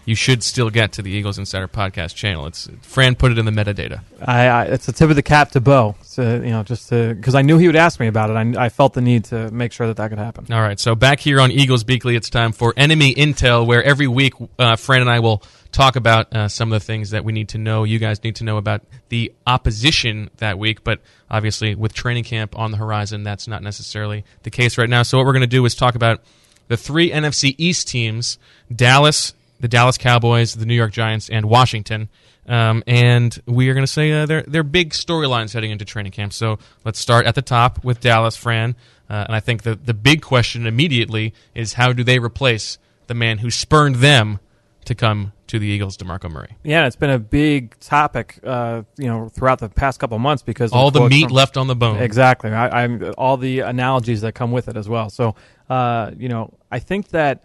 [0.04, 2.46] you should still get to the Eagles Insider Podcast channel.
[2.46, 4.00] It's Fran put it in the metadata.
[4.20, 5.94] I, I it's a tip of the cap to Bo.
[6.02, 8.34] So, you know, just to because I knew he would ask me about it.
[8.34, 10.52] I, I felt the need to make sure that that could happen.
[10.52, 14.08] All right, so back here on Eagles Beakley, it's time for Enemy Intel, where every
[14.08, 17.32] week uh, Fran and I will talk about uh, some of the things that we
[17.32, 17.84] need to know.
[17.84, 22.58] You guys need to know about the opposition that week, but obviously with training camp
[22.58, 25.02] on the horizon, that's not necessarily the case right now.
[25.02, 26.20] So what we're going to do is talk about
[26.68, 28.38] the three NFC East teams:
[28.74, 32.08] Dallas, the Dallas Cowboys, the New York Giants, and Washington.
[32.48, 36.10] Um, and we are going to say uh, they're, they're big storylines heading into training
[36.10, 36.32] camp.
[36.32, 38.74] So let's start at the top with Dallas, Fran.
[39.08, 43.14] Uh, and I think the, the big question immediately is how do they replace the
[43.14, 44.40] man who spurned them
[44.86, 46.56] to come to the Eagles, DeMarco Murray?
[46.64, 50.72] Yeah, it's been a big topic, uh, you know, throughout the past couple months because
[50.72, 51.98] All the meat from- left on the bone.
[51.98, 52.50] Exactly.
[52.50, 55.08] I, I'm all the analogies that come with it as well.
[55.10, 55.36] So,
[55.70, 57.44] uh, you know, I think that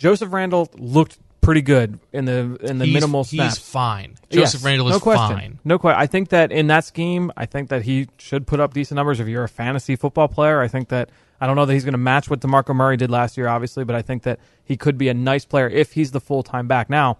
[0.00, 4.14] Joseph Randle looked pretty good in the in the he's, minimal he's fine.
[4.30, 5.36] Joseph Yes, Randle is no question.
[5.36, 5.58] fine.
[5.62, 6.00] No question.
[6.00, 9.20] I think that in that scheme, I think that he should put up decent numbers.
[9.20, 11.92] If you're a fantasy football player, I think that I don't know that he's going
[11.92, 14.96] to match what Demarco Murray did last year, obviously, but I think that he could
[14.96, 16.88] be a nice player if he's the full time back.
[16.88, 17.18] Now,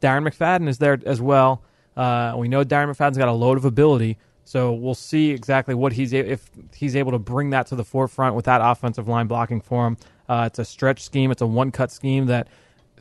[0.00, 1.62] Darren McFadden is there as well.
[1.96, 5.94] Uh, we know Darren McFadden's got a load of ability, so we'll see exactly what
[5.94, 9.26] he's a- if he's able to bring that to the forefront with that offensive line
[9.26, 9.96] blocking for him.
[10.28, 11.30] Uh, it's a stretch scheme.
[11.30, 12.48] It's a one cut scheme that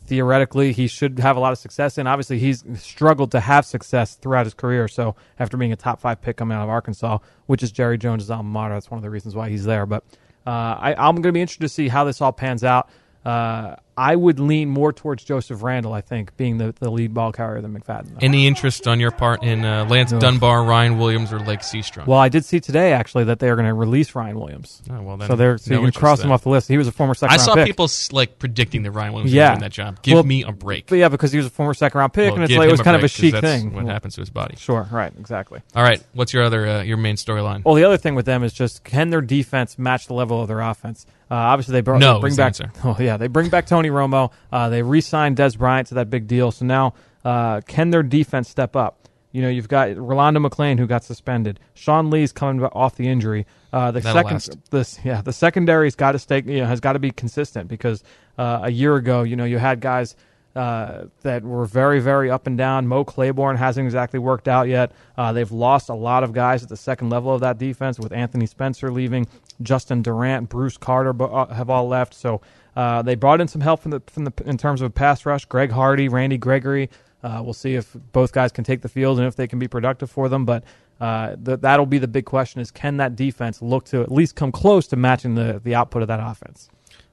[0.06, 2.08] theoretically he should have a lot of success in.
[2.08, 4.88] Obviously, he's struggled to have success throughout his career.
[4.88, 8.30] So after being a top five pick coming out of Arkansas, which is Jerry Jones'
[8.30, 9.86] alma mater, that's one of the reasons why he's there.
[9.86, 10.04] But
[10.46, 12.90] uh, I, I'm going to be interested to see how this all pans out.
[13.24, 17.32] Uh, I would lean more towards Joseph Randle, I think, being the, the lead ball
[17.32, 18.18] carrier than McFadden.
[18.22, 22.06] Any interest on your part in uh, Lance Dunbar, Ryan Williams, or Lache Seastrunk?
[22.08, 24.82] Well, I did see today actually that they are going to release Ryan Williams.
[24.90, 26.28] Oh, well, then so they're so no you can cross then.
[26.28, 26.68] him off the list.
[26.68, 27.68] He was a former second I saw pick.
[27.68, 29.52] people like predicting that Ryan Williams Yeah.
[29.52, 30.02] was doing that job.
[30.02, 30.88] Give Well, me a break.
[30.88, 32.72] But yeah, because he was a former second round pick, Well, and it's like it
[32.72, 33.74] was kind of a chic thing.
[33.74, 34.56] What Well, happens to his body?
[34.58, 35.62] Sure, right, exactly.
[35.74, 37.64] All right, what's your other uh, your main storyline?
[37.64, 40.48] Well, the other thing with them is just can their defense match the level of
[40.50, 41.06] their offense?
[41.30, 42.48] Uh, obviously, they, brought, No they bring back.
[42.48, 42.72] answer.
[42.84, 44.32] Oh yeah, they bring back Tony Romo.
[44.52, 46.52] Uh, they re-signed Dez Bryant to that big deal.
[46.52, 49.00] So now, uh, can their defense step up?
[49.32, 51.60] You know, you've got Rolando McClain who got suspended.
[51.74, 53.46] Sean Lee's coming off the injury.
[53.74, 56.42] Uh, the That'll second, this yeah, the secondary's got to stay.
[56.46, 58.02] You know, has got to be consistent because
[58.38, 60.16] uh, a year ago, you know, you had guys
[60.56, 62.88] uh, that were very, very up and down.
[62.88, 64.94] Mo Claiborne hasn't exactly worked out yet.
[65.18, 68.14] Uh, they've lost a lot of guys at the second level of that defense with
[68.14, 69.28] Anthony Spencer leaving,
[69.62, 72.14] Justin Durant, Bruce Carter uh, have all left.
[72.14, 72.42] So
[72.76, 75.46] uh, they brought in some help from the from the in terms of pass rush.
[75.46, 76.90] Greg Hardy, Randy Gregory.
[77.24, 79.68] Uh, we'll see if both guys can take the field and if they can be
[79.68, 80.46] productive for them.
[80.46, 80.64] But
[81.00, 84.36] uh, th- that'll be the big question: is can that defense look to at least
[84.36, 86.70] come close to matching the the output of that offense?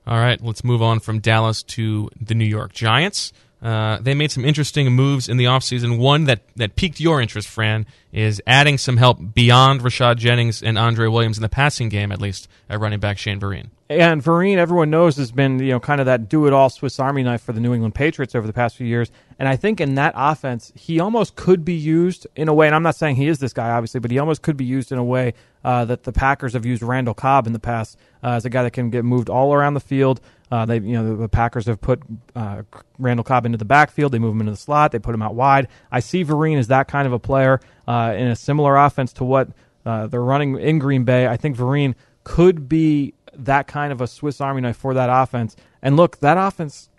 [0.07, 3.33] All right, let's move on from Dallas to the New York Giants.
[3.63, 5.99] Uh, they made some interesting moves in the offseason.
[5.99, 10.77] One that, that piqued your interest, Fran, is adding some help beyond Rashad Jennings and
[10.77, 13.69] Andre Williams in the passing game, at least, at running back Shane Vereen.
[13.89, 17.43] And Vereen, everyone knows, has been you know kind of that do-it-all Swiss Army knife
[17.43, 19.11] for the New England Patriots over the past few years.
[19.39, 22.67] And I think in that offense, he almost could be used in a way.
[22.67, 24.93] And I'm not saying he is this guy, obviously, but he almost could be used
[24.93, 28.31] in a way uh, that the Packers have used Randall Cobb in the past uh,
[28.31, 30.21] as a guy that can get moved all around the field.
[30.53, 32.03] Uh, they, you know, the, the Packers have put
[32.37, 32.61] uh,
[32.99, 34.13] Randall Cobb into the backfield.
[34.13, 34.93] They move him into the slot.
[34.93, 35.69] They put him out wide.
[35.91, 39.25] I see Vereen as that kind of a player uh, in a similar offense to
[39.25, 39.49] what
[39.87, 41.27] uh, they're running in Green Bay.
[41.27, 45.57] I think Vereen could be that kind of a Swiss Army knife for that offense.
[45.81, 46.91] And look, that offense,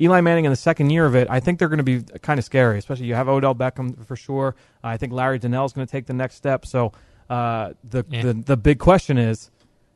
[0.00, 2.38] Eli Manning in the second year of it, I think they're going to be kind
[2.38, 2.78] of scary.
[2.78, 4.56] Especially you have Odell Beckham for sure.
[4.82, 6.64] I think Larry Donnell is going to take the next step.
[6.64, 6.92] So
[7.28, 8.22] uh, the, Yeah.
[8.22, 9.50] the the big question is,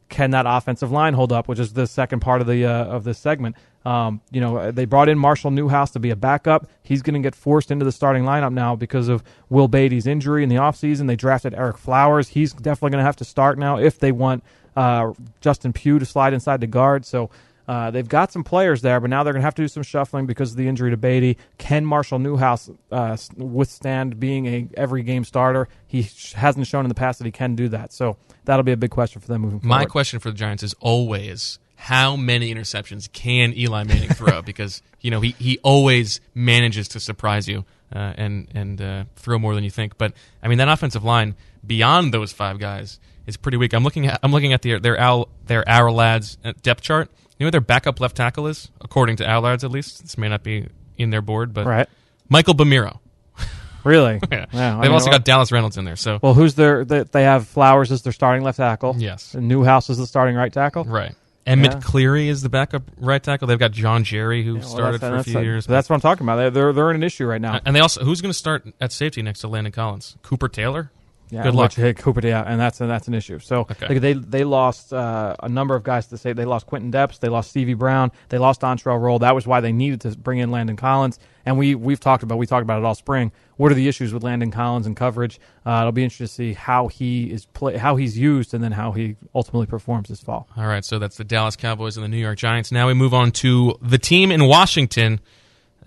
[0.09, 1.49] can that offensive line hold up?
[1.49, 3.57] Which is the second part of the uh, of this segment.
[3.85, 6.69] Um, you know, they brought in Marshall Newhouse to be a backup.
[6.83, 10.43] He's going to get forced into the starting lineup now because of Will Beatty's injury
[10.43, 11.07] in the offseason.
[11.07, 12.29] They drafted Ereck Flowers.
[12.31, 14.43] He's definitely going to have to start now if they want
[14.75, 17.05] uh, Justin Pugh to slide inside the guard.
[17.05, 17.31] So
[17.69, 19.83] uh, they've got some players there, but now they're going to have to do some
[19.83, 21.37] shuffling because of the injury to Beatty.
[21.59, 25.69] Can Marshall Newhouse uh, withstand being a every game starter?
[25.87, 27.93] He sh- hasn't shown in the past that he can do that.
[27.93, 29.81] So that'll be a big question for them moving My forward.
[29.81, 34.43] My question for the Giants is always how many interceptions can Eli Manning throw?
[34.47, 39.39] because you know he, he always manages to surprise you uh, and and uh, throw
[39.39, 39.99] more than you think.
[39.99, 41.35] But I mean that offensive line
[41.67, 43.73] beyond those five guys is pretty weak.
[43.73, 47.11] I'm looking at I'm looking at their their Al their Ourlads uh, depth chart.
[47.39, 50.03] You know what their backup left tackle is, according to Lads at least.
[50.03, 51.89] This may not be in their board, but right?
[52.29, 52.99] Michael Bamiro.
[53.85, 54.19] Really?
[54.33, 54.47] Yeah.
[54.51, 55.95] They've mean, also got Dallas Reynolds in there.
[55.95, 56.85] So Well, who's their?
[56.85, 58.97] They, they have Flowers as their starting left tackle.
[58.99, 60.83] yes, And Newhouse is the starting right tackle.
[60.83, 61.15] right.
[61.47, 61.81] Emmett Yeah.
[61.81, 63.47] Cleary is the backup right tackle.
[63.47, 65.67] They've got John Jerry who Yeah, well, started for a few years.
[65.67, 66.35] That's what I'm talking about.
[66.37, 67.61] They're they're, they're in an issue right now.
[67.65, 70.17] And they also who's going to start at safety next to Landon Collins?
[70.23, 70.91] Cooper Taylor.
[71.29, 71.73] Yeah, Good luck.
[71.73, 73.41] hey, Cooper, yeah, and that's and that's an issue.
[73.41, 73.89] So Okay.
[73.89, 77.19] like, they they lost uh, a number of guys to say they lost Quintin Demps,
[77.19, 79.19] they lost Stevie Brown, they lost Antrel Rolle.
[79.19, 81.19] That was why they needed to bring in Landon Collins.
[81.45, 83.33] And we we've talked about we talked about it all spring.
[83.57, 85.41] What are the issues with Landon Collins and coverage?
[85.65, 88.71] Uh, it'll be interesting to see how he is play how he's used and then
[88.73, 90.49] how he ultimately performs this fall.
[90.57, 92.71] All right, so that's the Dallas Cowboys and the New York Giants.
[92.71, 95.19] Now we move on to the team in Washington.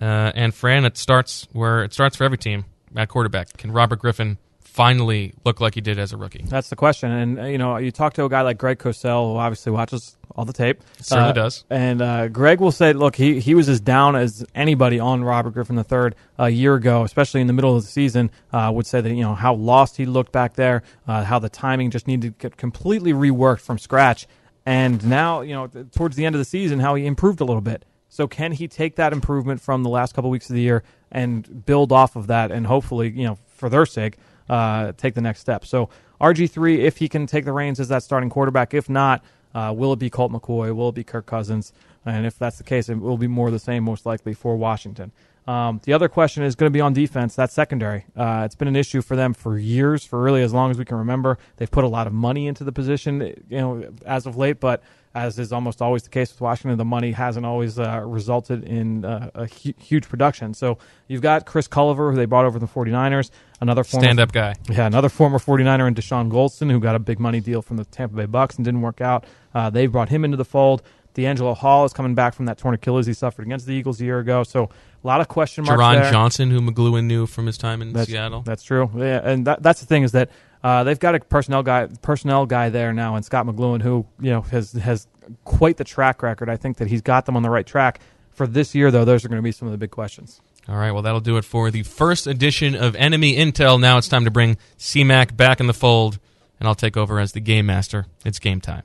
[0.00, 2.64] Uh, and Fran, it starts where it starts for every team
[2.96, 3.56] at quarterback.
[3.58, 4.38] Can Robert Griffin
[4.70, 6.44] finally look like he did as a rookie?
[6.46, 7.10] That's the question.
[7.10, 10.16] And uh, you know, you talk to a guy like Greg Cosell, who obviously watches
[10.36, 10.80] all the tape.
[11.00, 11.64] Certainly Uh, does.
[11.70, 15.50] And uh, Greg will say, look, he he was as down as anybody on Robert
[15.50, 18.30] Griffin III a year ago, especially in the middle of the season.
[18.52, 21.48] Uh, would say that you know how lost he looked back there, uh, how the
[21.48, 24.26] timing just needed to get completely reworked from scratch.
[24.66, 25.66] And now, you know,
[25.96, 27.84] towards the end of the season, how he improved a little bit.
[28.08, 31.64] So can he take that improvement from the last couple weeks of the year and
[31.64, 34.16] build off of that, and hopefully, you know, for their sake,
[34.50, 35.64] uh, take the next step?
[35.64, 35.88] So
[36.20, 39.24] RG three, if he can take the reins as that starting quarterback, if not,
[39.54, 40.74] uh, will it be Colt McCoy?
[40.74, 41.72] Will it be Kirk Cousins?
[42.04, 45.12] And if that's the case, it will be more the same, most likely for Washington.
[45.46, 47.34] Um, the other question is going to be on defense.
[47.34, 48.04] That secondary.
[48.16, 50.84] Uh, it's been an issue for them for years, for really as long as we
[50.84, 51.38] can remember.
[51.56, 54.60] They've put a lot of money into the position, you know, as of late.
[54.60, 54.82] But
[55.14, 59.04] as is almost always the case with Washington, the money hasn't always uh, resulted in
[59.04, 60.54] uh, a hu- huge production.
[60.54, 63.30] So you've got Chris Culliver, who they brought over from the 49ers,
[63.60, 64.54] another former Stand up guy.
[64.68, 67.84] yeah, another former 49er in Dashon Goldson, who got a big money deal from the
[67.86, 69.24] Tampa Bay Bucks and didn't work out.
[69.52, 70.82] Uh, they brought him into the fold.
[71.14, 74.04] DeAngelo Hall is coming back from that torn Achilles he suffered against the Eagles a
[74.04, 74.44] year ago.
[74.44, 74.70] So
[75.02, 76.12] a lot of question marks Jeron there.
[76.12, 78.42] Johnson, who McCloughan knew from his time in That's, Seattle.
[78.42, 78.88] That's true.
[78.96, 80.30] Yeah, and that, that's the thing is that
[80.62, 84.30] uh, they've got a personnel guy, personnel guy there now, and Scot McCloughan, who you
[84.30, 85.06] know has has
[85.44, 86.48] quite the track record.
[86.48, 88.00] I think that he's got them on the right track
[88.30, 88.90] for this year.
[88.90, 90.40] Though those are going to be some of the big questions.
[90.68, 93.80] All right, well, that'll do it for the first edition of Enemy Intel.
[93.80, 96.18] Now it's time to bring CMAC back in the fold,
[96.58, 98.06] and I'll take over as the game master.
[98.24, 98.82] It's game time.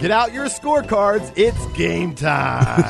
[0.00, 1.32] Get out your scorecards.
[1.36, 2.82] It's game time.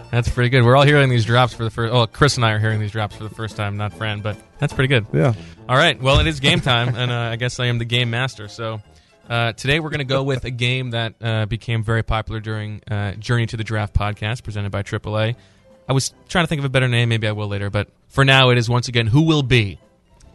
[0.10, 0.62] That's pretty good.
[0.62, 1.92] We're all hearing these drops for the first.
[1.92, 4.36] Oh, Chris and I are hearing these drops for the first time, not Fran, but
[4.58, 5.06] that's pretty good.
[5.12, 5.32] Yeah.
[5.68, 6.00] All right.
[6.00, 8.46] Well, it is game time, and uh, I guess I am the game master.
[8.48, 8.82] So
[9.28, 12.82] uh, today we're going to go with a game that uh, became very popular during
[12.90, 15.34] uh, Journey to the Draft podcast presented by AAA.
[15.88, 17.08] I was trying to think of a better name.
[17.08, 19.78] Maybe I will later, but for now, it is once again Who Will Be.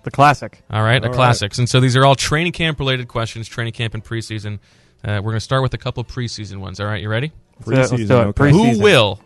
[0.06, 0.62] The classic.
[0.70, 1.16] All right, a All right.
[1.16, 1.58] classics.
[1.58, 4.60] And so these are all training camp related questions, training camp and preseason.
[5.04, 6.80] Uh, we're going to start with a couple preseason ones.
[6.80, 7.32] All right, you ready?
[7.66, 7.78] Let's do it.
[7.78, 8.40] Let's do Preseason, it.
[8.40, 8.52] okay.
[8.52, 9.20] Who will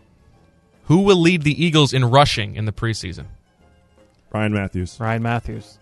[0.84, 3.26] who will lead the Eagles in rushing in the preseason?
[4.32, 4.98] Ryan Mathews.
[5.00, 5.78] Ryan Mathews.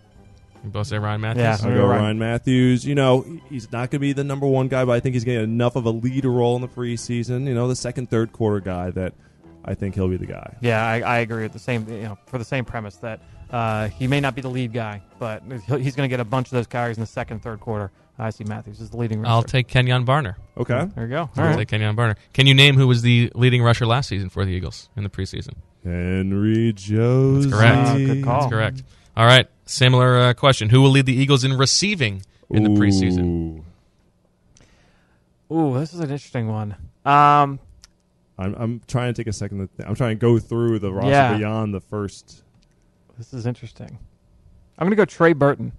[0.65, 1.43] You both say Ryan Mathews.
[1.43, 1.57] Yeah.
[1.61, 2.03] I'll I'll go go Ryan.
[2.03, 2.19] Ryan.
[2.19, 2.85] Mathews.
[2.85, 5.25] You know, he's not going to be the number one guy, but I think he's
[5.25, 7.47] getting enough of a leader role in the preseason.
[7.47, 9.15] You know, the second, third quarter guy that
[9.69, 10.57] I think he'll be the guy.
[10.63, 11.87] Yeah, I, I agree with the same.
[11.89, 15.03] You know, for the same premise that uh, he may not be the lead guy,
[15.19, 17.91] but he's going to get a bunch of those carries in the second, third quarter.
[18.19, 19.21] I see Mathews is the leading.
[19.21, 19.31] Rusher.
[19.31, 20.37] I'll take Kenjon Barner.
[20.57, 20.89] Okay.
[20.95, 21.21] There you go.
[21.21, 21.69] All I'll right.
[21.69, 22.17] take Kenjon Barner.
[22.33, 25.11] Can you name who was the leading rusher last season for the Eagles in the
[25.11, 25.55] preseason?
[25.85, 27.51] Henry Josey.
[27.51, 27.77] correct.
[27.77, 28.41] Ah, good call.
[28.41, 28.83] That's correct.
[29.17, 29.49] All right.
[29.67, 30.71] Similar uh, question.
[30.71, 33.65] Who will lead the Eagles in receiving in the preseason?
[35.51, 35.55] Ooh.
[35.55, 36.75] Ooh, this is an interesting one.
[37.05, 37.61] Um,
[38.39, 39.59] I'm, I'm trying to take a second.
[39.59, 41.37] To th- I'm trying to go through the roster Yeah.
[41.37, 42.43] beyond the first.
[43.17, 43.99] this is interesting.
[44.79, 45.73] I'm going to go Trey Burton.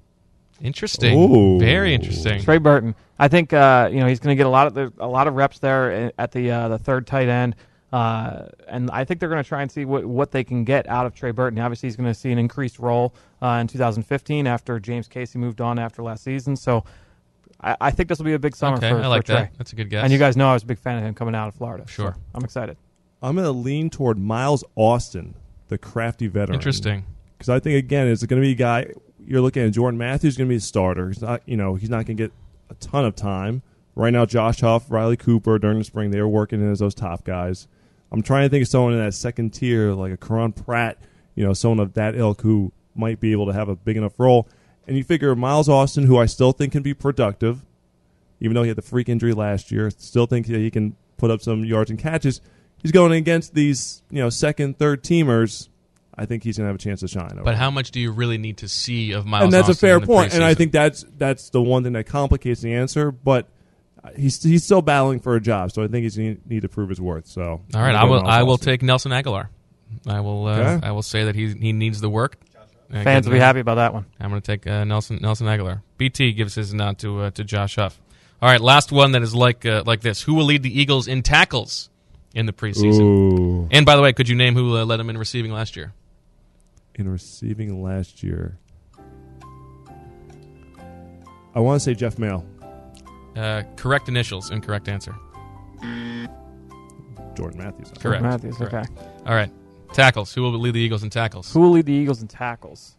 [0.62, 1.18] Interesting.
[1.18, 1.58] Ooh.
[1.58, 2.42] Very interesting.
[2.42, 2.94] Trey Burton.
[3.18, 5.28] I think uh, you know he's going to get a lot of the, a lot
[5.28, 7.56] of reps there at the uh, the third tight end,
[7.94, 10.86] uh, and I think they're going to try and see what what they can get
[10.90, 11.60] out of Trey Burton.
[11.60, 15.62] Obviously, he's going to see an increased role uh, in 2015 after James Casey moved
[15.62, 16.58] on after last season.
[16.58, 16.84] So
[17.62, 19.36] I, I think this will be a big summer Okay, for, I like for Trey.
[19.42, 19.54] that.
[19.58, 20.04] That's a good guess.
[20.04, 21.84] And you guys know I was a big fan of him coming out of Florida.
[21.88, 22.16] so Sure.
[22.34, 22.78] I'm excited.
[23.22, 25.36] I'm going to lean toward Miles Austin,
[25.68, 26.56] the crafty veteran.
[26.56, 27.06] Interesting.
[27.38, 28.88] Because I think again, it's going to be a guy.
[29.26, 31.10] You're looking at Jordan Matthews going to be a starter.
[31.10, 32.32] He's not, you know, he's not going to get
[32.70, 33.62] a ton of time
[33.96, 34.26] right now.
[34.26, 37.68] Josh Huff, Riley Cooper during the spring, they were working as those top guys.
[38.12, 40.98] I'm trying to think of someone in that second tier, like a Quron Pratt,
[41.36, 44.20] you know, someone of that ilk who might be able to have a big enough
[44.20, 44.48] role.
[44.90, 47.64] And you figure Miles Austin, who I still think can be productive,
[48.40, 51.30] even though he had the freak injury last year, still think that he can put
[51.30, 52.42] up some yards and catches.
[52.82, 55.70] He's going against these, you know, second, third teamers.
[56.18, 57.40] I think he's going to have a chance to shine.
[57.44, 59.92] But how much do you really need to see of Miles and that's Austin a
[59.92, 60.34] fair point.
[60.34, 63.12] And I think that's that's the one thing that complicates the answer.
[63.12, 63.48] But
[64.16, 66.68] he's he's still battling for a job, so I think he's going to need to
[66.70, 67.28] prove his worth.
[67.28, 68.26] So All right, I will.
[68.26, 69.50] I will take Nelson Agholor.
[70.08, 70.48] I will.
[70.48, 70.88] Uh, Okay.
[70.88, 72.38] I will say that he he needs the work.
[72.92, 74.06] Uh, Fans will be happy about that one.
[74.20, 75.82] I'm going to take uh, Nelson Nelson Agholor.
[75.98, 78.00] BT gives his nod to uh, to Josh Huff.
[78.42, 80.22] All right, last one that is like uh, like this.
[80.24, 81.90] Who will lead the Eagles in tackles
[82.34, 83.02] in the preseason?
[83.02, 83.68] Ooh.
[83.70, 85.94] And by the way, could you name who uh, led them in receiving last year?
[86.96, 88.58] in receiving last year.
[91.56, 92.44] I want to say Jeff Maehl,
[93.38, 95.16] Uh, correct initials, incorrect answer.
[97.36, 97.92] Jordan Matthews.
[98.00, 98.22] Correct.
[98.22, 98.58] Matthews.
[98.58, 98.74] Correct.
[98.74, 99.08] Okay.
[99.26, 99.50] All right,
[99.94, 100.34] tackles.
[100.34, 101.52] Who will lead the Eagles in tackles?
[101.54, 102.96] Who will lead the Eagles in tackles?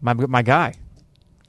[0.00, 0.74] My my guy,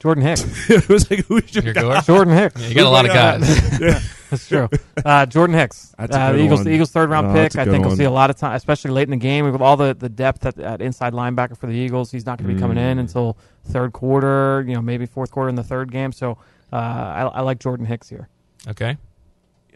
[0.00, 0.68] Jordan Hicks.
[0.70, 1.82] it was like who's your Your guy?
[1.82, 2.04] guard?
[2.04, 2.60] Jordan Hicks.
[2.60, 3.80] Yeah, you got a lot of guys.
[3.80, 4.00] yeah.
[4.30, 4.68] That's true.
[5.04, 5.92] Uh, Jordan Hicks.
[5.98, 6.64] That's a uh, good the Eagles, one.
[6.66, 7.42] the Eagles' third round No, pick.
[7.52, 7.96] that's a I good think we'll one.
[7.98, 10.46] see a lot of time, especially late in the game with all the, the depth
[10.46, 12.12] at, at inside linebacker for the Eagles.
[12.12, 13.00] He's not going to be coming in Mm.
[13.00, 14.64] until third quarter.
[14.68, 16.12] You know, maybe fourth quarter in the third game.
[16.12, 16.38] So
[16.72, 18.28] uh, I, I like Jordan Hicks here.
[18.68, 18.96] Okay.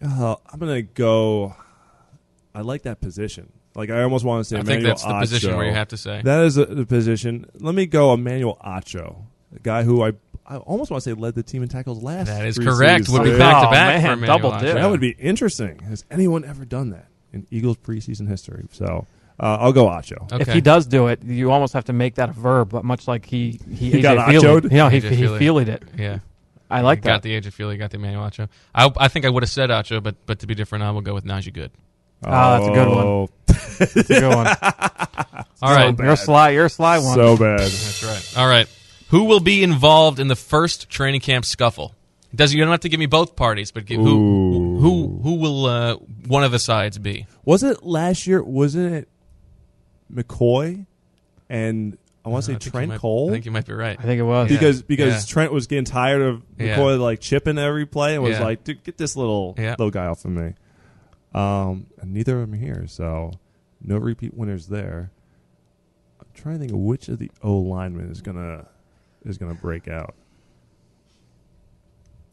[0.01, 1.55] Uh, I'm gonna go.
[2.55, 3.53] I like that position.
[3.75, 4.57] Like I almost want to say.
[4.57, 5.57] I think Emmanuel that's the position Acho.
[5.57, 6.23] where you have to say.
[6.23, 7.47] That is a, the position.
[7.59, 9.25] Let me go Emmanuel Acho,
[9.55, 10.13] a guy who I
[10.47, 12.27] I almost want to say led the team in tackles last.
[12.29, 13.09] That is correct.
[13.09, 14.75] Would be Oh, back to back for Emmanuel double dip.
[14.75, 15.81] That would be interesting.
[15.81, 18.67] Has anyone ever done that in Eagles preseason history?
[18.71, 19.07] So
[19.41, 20.31] uh, I'll go Acho.
[20.33, 20.43] Okay.
[20.43, 23.09] If he does do it, you almost have to make that a verb, but much
[23.09, 24.65] like he he, He got AJ Feeley- achoed?
[24.65, 25.83] You know, he, AJ he feelied it.
[25.99, 26.19] Yeah.
[26.71, 27.09] I like that.
[27.09, 27.23] got that.
[27.23, 28.49] the age of Feeley, you got the Emmanuel Acho.
[28.75, 31.01] I, I think I would have said Acho, but but to be different, I will
[31.03, 31.73] go with Najee Goode.
[32.23, 33.07] Ah, that's a good one.
[33.07, 33.29] Oh,
[33.79, 34.47] That's a good one.
[35.63, 36.51] All right, You're a sly.
[36.51, 37.15] You're a sly one.
[37.15, 37.61] so bad.
[37.61, 38.35] that's right.
[38.39, 38.69] All right,
[39.09, 41.95] who will be involved in the first training camp scuffle?
[42.35, 45.67] Does you don't have to give me both parties, but give, who who who will
[45.67, 45.95] uh,
[46.27, 47.27] one of the sides be?
[47.45, 48.43] Was it last year?
[48.43, 49.09] Wasn't it
[50.13, 50.87] McCoy
[51.49, 53.29] and I want to say Trent might- Cole?
[53.31, 53.99] I think you might be right.
[53.99, 54.51] I think it was.
[54.51, 54.57] Yeah.
[54.57, 55.33] because because Yeah.
[55.33, 56.77] Trent was getting tired of Yeah.
[56.77, 58.45] McCoy like chipping every play and was Yeah.
[58.45, 59.71] like, "Dude, get this little Yeah.
[59.79, 60.55] little guy off of me."
[61.35, 63.33] Um, and neither of them are here, so
[63.83, 65.11] no repeat winners there.
[66.21, 68.67] I'm trying to think of which of the O linemen is gonna
[69.25, 70.15] is gonna break out.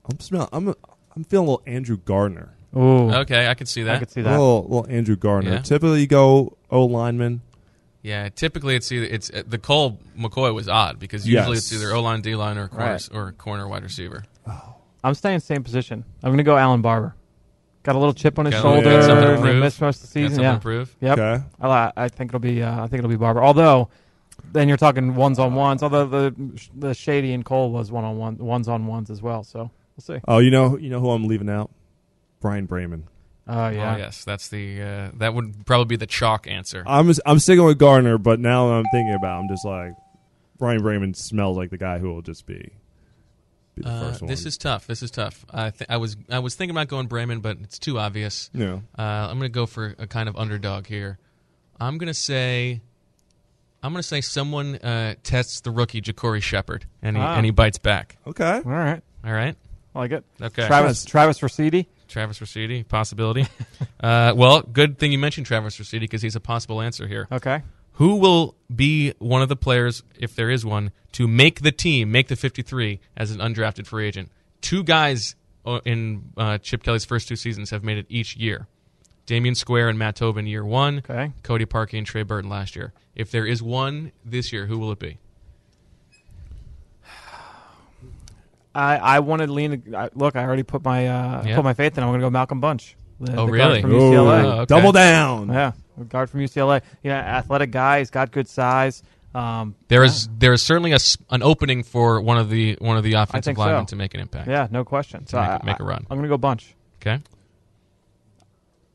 [0.10, 0.50] I'm smell.
[0.52, 0.74] I'm
[1.16, 2.54] I'm feeling a little Andrew Gardner.
[2.76, 3.92] Ooh, Okay, I can see that.
[3.96, 4.32] I can could see A that.
[4.32, 5.52] little, little Andrew Gardner.
[5.52, 5.60] Yeah.
[5.62, 7.42] Typically, you go O lineman.
[8.04, 11.72] Yeah, typically it's either it's uh, the Cole McCoy was odd because usually Yes.
[11.72, 13.10] it's either O line, D line, or corner Right.
[13.14, 14.24] or corner wide receiver.
[14.48, 14.76] Oh.
[15.04, 16.04] I'm staying same position.
[16.24, 17.14] I'm going to go Allen Barbre.
[17.84, 18.84] Got a little chip on his Got- shoulder.
[18.92, 19.56] got something to and prove.
[19.58, 20.30] Missed most of the Got season.
[20.36, 20.54] something Yeah.
[20.54, 20.96] to prove.
[21.02, 21.18] Yep.
[21.20, 21.44] Okay.
[21.60, 22.62] I, li- I think it'll be.
[22.62, 23.42] Uh, I think it'll be Barbre.
[23.44, 23.90] Although,
[24.52, 25.82] then you're talking ones on ones.
[25.82, 26.36] Although the
[26.76, 29.44] the Shady and Cole was one on one, ones on ones as well.
[29.44, 30.22] So we'll see.
[30.28, 31.72] Oh, you know, you know who I'm leaving out?
[32.40, 33.04] Bryan Braman.
[33.48, 33.96] Oh yeah.
[33.96, 36.84] Oh yes, that's the uh, that would probably be the chalk answer.
[36.86, 39.94] I'm I'm sticking with Garner, but now that I'm thinking about, it, I'm just like
[40.60, 42.72] Bryan Braman smells like the guy who will just be,
[43.76, 44.30] be the Uh, first one.
[44.30, 44.88] this is tough.
[44.88, 45.46] This is tough.
[45.52, 48.50] I th- I was I was thinking about going Braman, but it's too obvious.
[48.54, 48.80] yeah.
[48.98, 51.18] Uh, I'm going to go for a kind of underdog here.
[51.80, 52.82] I'm going to say,
[53.82, 57.36] I'm going to say someone uh, tests the rookie JaCorey Shepherd, and he Ah.
[57.36, 58.18] and he bites back.
[58.28, 58.62] Okay.
[58.66, 59.02] All right.
[59.24, 59.56] All right,
[59.96, 60.24] I like it.
[60.42, 60.66] okay.
[60.68, 61.86] Travis Travis Raciti.
[62.08, 63.48] Travis Raciti, possibility.
[64.04, 67.28] uh, well, good thing you mentioned Travis Raciti because he's a possible answer here.
[67.32, 67.62] Okay.
[67.94, 72.12] Who will be one of the players, if there is one, to make the team,
[72.12, 74.32] make the 53 as an undrafted free agent?
[74.62, 75.36] Two guys
[75.66, 78.68] uh, in uh, Chip Kelly's first two seasons have made it each year.
[79.28, 81.00] Damion Square and Matt Tobin year one.
[81.00, 81.32] Okay.
[81.44, 82.92] Cody Parkey and Trey Burton last year.
[83.16, 85.18] If there is one this year, who will it be?
[88.74, 89.94] I I wanted to lean.
[89.96, 91.56] I, look, I already put my uh, Yeah.
[91.56, 92.04] put my faith in.
[92.04, 92.96] I'm going to go Malcolm Bunche.
[93.20, 93.82] The, Oh, the really?
[93.82, 94.44] From UCLA.
[94.44, 94.66] Oh, okay.
[94.66, 95.50] Double down.
[95.50, 95.74] Yeah, a
[96.10, 96.82] guard from UCLA.
[97.04, 98.00] You know, athletic guy.
[98.00, 99.04] He's got good size.
[99.34, 102.98] Um, There is there is certainly a s an opening for one of the one
[102.98, 103.92] of the offensive think linemen so.
[103.92, 104.50] to make an impact.
[104.50, 105.26] yeah, no question.
[105.28, 106.06] So make I, make a I- run.
[106.10, 106.74] I'm going to go Bunche.
[107.02, 107.22] Okay.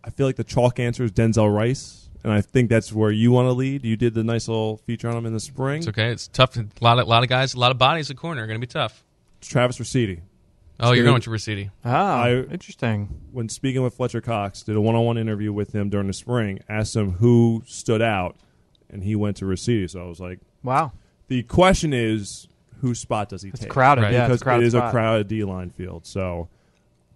[0.05, 3.32] I feel like the chalk answer is Denzel Rice, and I think that's where you
[3.32, 3.84] want to lead.
[3.84, 5.78] You did the nice little feature on him in the spring.
[5.78, 6.11] It's okay.
[6.12, 6.57] It's tough.
[6.57, 8.64] A lot of lot of guys, a lot of bodies at corner are going to
[8.64, 9.03] be tough.
[9.40, 10.20] Travis Raciti.
[10.79, 11.70] Oh, you're going to Raciti.
[11.85, 13.09] Ah, I- interesting.
[13.33, 16.61] When speaking with Fletcher Cox, did a one-on-one interview with him during the spring.
[16.68, 18.37] Asked him who stood out,
[18.91, 19.89] and he went to Raciti.
[19.91, 20.93] So I was like, Wow,
[21.29, 22.49] the question is,
[22.81, 23.70] whose spot does he it's take?
[23.70, 24.03] crowded.
[24.03, 24.12] Right.
[24.12, 24.93] Yeah, because it's a crowded it is a spot.
[24.93, 26.07] crowded D line field.
[26.07, 26.49] So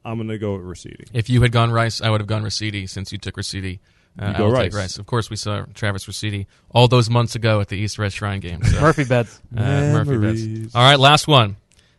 [0.05, 1.09] I'm going to go with Raciti.
[1.13, 2.89] If you had gone Rice, I would have gone Raciti.
[2.89, 3.81] Since you took Raciti,
[4.19, 4.63] uh, You I go will Rice.
[4.63, 4.99] take Rice.
[4.99, 8.41] Of course, we saw Travis Raciti all those months ago at the East Red Shrine
[8.41, 8.63] game.
[8.65, 9.39] So, Murphy beds.
[9.55, 10.59] uh, Murphy Memories.
[10.61, 10.75] bets.
[10.75, 11.57] All right, last one.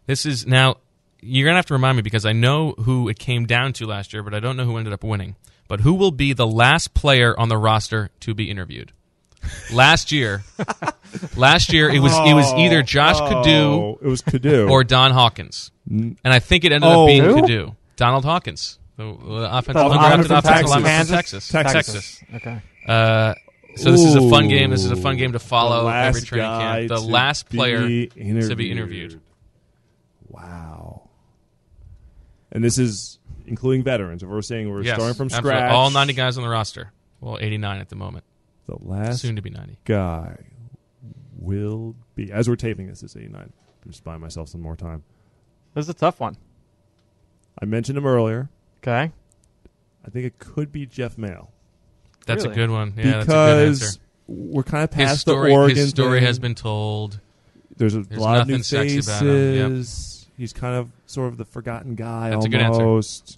[0.07, 0.78] This is now.
[1.22, 4.11] You're gonna have to remind me because I know who it came down to last
[4.13, 5.36] year, but I don't know who ended up winning.
[5.67, 8.91] But who will be the last player on the roster to be interviewed?
[9.74, 10.43] Last year,
[11.36, 14.69] last year it was it was either Josh Kaddu Oh, it was Kaddu.
[14.69, 17.03] or Don Hawkins, and I think it ended Oh.
[17.03, 17.36] up being Who?
[17.41, 20.69] Kaddu, Donald Hawkins, the, the offensive Oh, undrafted from offensive Texas.
[20.69, 21.11] lineman from Kansas?
[21.11, 21.74] Texas, Texas.
[21.74, 22.24] Texas.
[22.36, 22.61] Okay.
[22.88, 23.34] Uh,
[23.78, 24.69] so this is a fun game.
[24.72, 26.88] This is a fun game to follow The last every training camp.
[26.89, 29.22] The last player be to be interviewed.
[30.28, 31.09] Wow.
[32.52, 34.24] And this is including veterans.
[34.24, 35.52] If we're saying we're Yes, starting from absolutely.
[35.52, 36.91] scratch, All 90 guys on the roster.
[37.20, 38.24] Well, 89 at the moment.
[38.68, 39.78] The last Soon to be 90.
[39.86, 40.38] guy
[41.38, 43.04] will be as we're taping this.
[43.04, 43.41] is 89.
[43.86, 45.04] I'm just buying myself some more time.
[45.74, 46.38] This is a tough one.
[47.62, 48.49] I mentioned him earlier.
[48.84, 49.12] Okay.
[50.06, 51.47] I think it could be Jeff Maehl
[52.26, 52.54] That's Really?
[52.54, 52.93] a good one.
[52.97, 53.86] Yeah, that's a good answer.
[53.86, 56.28] because we're kind of past His story, the Oregon his story thing.
[56.28, 57.20] has been told.
[57.78, 59.08] There's a There's lot of new nothing sexy faces.
[59.08, 59.86] about him, yep.
[60.38, 62.82] He's kind of sort of the forgotten guy That's a good answer.
[62.82, 63.38] almost.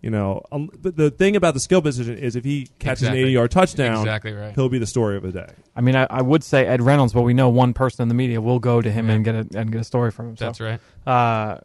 [0.00, 3.18] You know, um, but the thing about the skill position is if he catches Exactly.
[3.22, 4.54] an 80 yard touchdown, Exactly right.
[4.54, 5.50] he'll be the story of the day.
[5.74, 8.14] I mean, I, I would say Ed Reynolds, but we know one person in the
[8.14, 10.36] media will go to him and get a and get a story from him.
[10.36, 10.80] So, That's right.
[11.04, 11.58] Uh,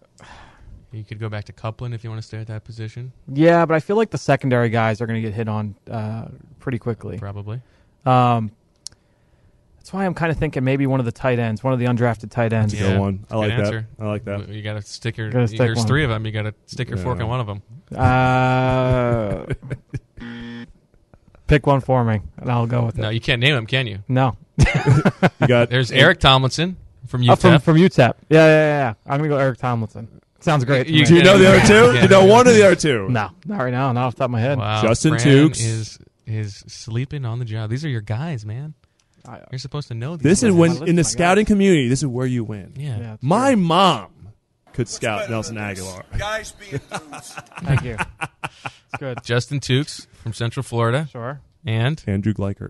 [0.92, 3.12] You could go back to Couplin if you want to stay at that position.
[3.32, 6.26] yeah, but I feel like the secondary guys are going to get hit on uh,
[6.60, 7.20] pretty quickly.
[7.20, 7.62] Probably.
[8.06, 8.50] Um,
[9.84, 11.86] that's why I'm kind of thinking maybe one of the tight ends, one of the
[11.88, 12.72] undrafted tight ends.
[12.72, 13.26] That's a good one.
[13.30, 13.88] I Good like answer.
[13.98, 14.04] that.
[14.04, 14.48] I like that.
[14.48, 15.30] You got to stick your.
[15.30, 15.88] Gotta stick there's one.
[15.88, 16.26] three of them.
[16.26, 17.24] You got to stick your fork Yeah.
[17.26, 17.62] in one of them.
[17.94, 19.46] Uh,
[21.48, 23.02] pick one for me, and I'll go with it.
[23.02, 24.00] No, you can't name them, can you?
[24.08, 24.38] No.
[25.42, 26.78] You got There's Eric Tomlinson
[27.08, 27.62] from Oh, from UTEP.
[27.64, 27.98] from UTEP.
[28.00, 28.94] Yeah, yeah, yeah, yeah.
[29.06, 30.22] I'm gonna go Eric Tomlinson.
[30.40, 30.88] Sounds great.
[30.88, 31.06] to You- me.
[31.06, 31.94] Do you know the other two?
[31.94, 33.10] Do you know one of the other two?
[33.10, 33.92] No, not right now.
[33.92, 34.58] Not off the top of my head.
[34.58, 35.60] wow, Justin Fran Tukes.
[35.66, 37.70] is is sleeping on the job.
[37.70, 38.74] These are your guys, man.
[39.28, 40.24] I- You're supposed to know these.
[40.24, 40.80] This is guys.
[40.80, 41.48] when in the scouting guys.
[41.54, 41.88] community.
[41.88, 42.74] This is where you win.
[42.78, 42.98] Yeah.
[42.98, 43.62] Yeah, My true.
[43.64, 44.12] mom
[44.74, 46.04] could scout Nelson Agholor.
[46.18, 47.36] Guys being dudes.
[47.62, 47.96] Thank you.
[48.44, 49.20] It's good.
[49.24, 51.42] Justin Tukes from Central Florida Sure.
[51.66, 52.70] and Andrew Gleichert.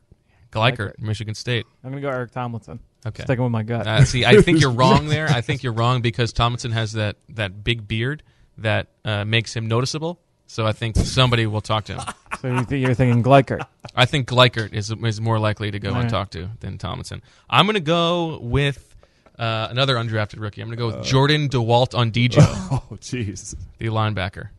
[0.52, 1.66] Gleichert, Michigan State.
[1.84, 2.80] I'm gonna go Eric Tomlinson.
[3.06, 3.24] Okay.
[3.24, 3.88] Sticking with my gut.
[3.88, 5.28] Uh, see, I think you're wrong there.
[5.30, 8.22] I think you're wrong because Tomlinson has that, that big beard
[8.58, 10.20] that uh, makes him noticeable.
[10.48, 12.02] So I think somebody will talk to him.
[12.42, 13.66] so you th- you're thinking Gleichert.
[13.96, 16.12] I think Gleichert is is more likely to go and Alright.
[16.12, 17.22] talk to than Tomlinson.
[17.50, 18.94] I'm going to go with
[19.40, 20.62] uh, another undrafted rookie.
[20.62, 22.38] I'm going to go with Jordan DeWalt-Ondijo,
[22.72, 23.56] Oh, jeez.
[23.80, 24.50] the linebacker.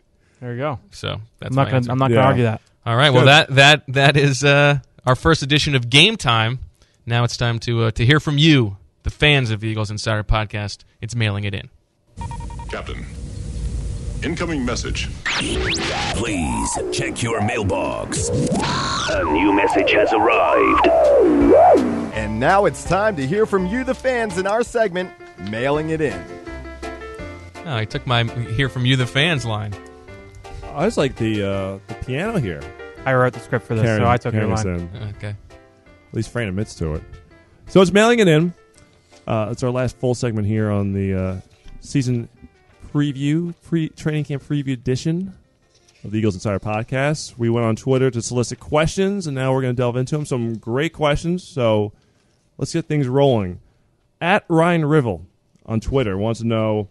[0.41, 0.79] There you go.
[0.91, 1.77] So that's I'm my not gonna.
[1.77, 1.93] answer.
[1.93, 2.17] I'm not Yeah.
[2.17, 2.61] gonna argue that.
[2.85, 3.11] All right.
[3.11, 3.29] Well, Good.
[3.55, 6.59] that that that is uh, our first edition of Game Time.
[7.07, 10.25] Now it's time to uh, to hear from you, the fans of the Eagles Insider
[10.25, 10.85] Podcast.
[11.01, 11.71] It's mailing it in.
[12.71, 13.07] Captain.
[14.25, 15.11] Incoming message.
[15.25, 18.31] Please check your mailbox.
[18.31, 20.89] A new message has arrived.
[22.15, 25.13] And now it's time to hear from you, the fans, in our segment,
[25.51, 26.25] Mailing It In.
[27.67, 29.75] Oh, I took my hear from you, the fans line.
[30.73, 32.63] I was like the uh, the piano here.
[33.05, 34.91] I wrote the script for this, Karen, so I took your Karen's line.
[35.03, 35.15] in.
[35.17, 35.29] Okay.
[35.29, 37.03] At least Fran admits to it.
[37.69, 38.55] So it's mailing it in.
[39.27, 41.41] Uh, it's our last full segment here on the uh,
[41.81, 42.31] season
[42.95, 45.35] preview, pre training camp preview edition
[46.05, 47.37] of the Eagles Insider Podcast.
[47.37, 50.25] We went on Twitter to solicit questions, and now we're going to delve into them.
[50.25, 51.43] Some great questions.
[51.43, 51.93] So
[52.57, 53.61] let's get things rolling.
[54.21, 55.27] At Ryan Rivel
[55.67, 56.89] on Twitter wants to know,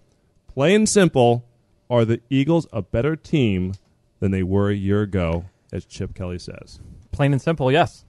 [0.47, 1.45] plain simple,
[1.89, 3.73] are the Eagles a better team
[4.19, 6.79] than they were a year ago, as Chip Kelly says?
[7.11, 8.03] Plain and simple, yes.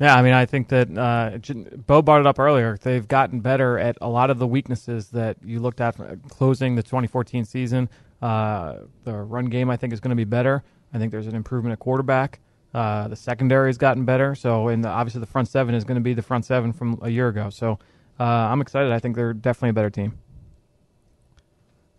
[0.00, 1.36] Yeah, I mean, I think that uh,
[1.86, 2.78] Bo brought it up earlier.
[2.80, 6.74] They've gotten better at a lot of the weaknesses that you looked at for closing
[6.74, 7.90] the 2014 season.
[8.22, 10.64] Uh, the run game, I think, is going to be better.
[10.94, 12.40] I think there's an improvement at quarterback.
[12.72, 14.34] Uh, the secondary has gotten better.
[14.34, 16.98] So, and the, obviously, the front seven is going to be the front seven from
[17.02, 17.50] a year ago.
[17.50, 17.78] So,
[18.18, 18.92] uh, I'm excited.
[18.92, 20.18] I think they're definitely a better team.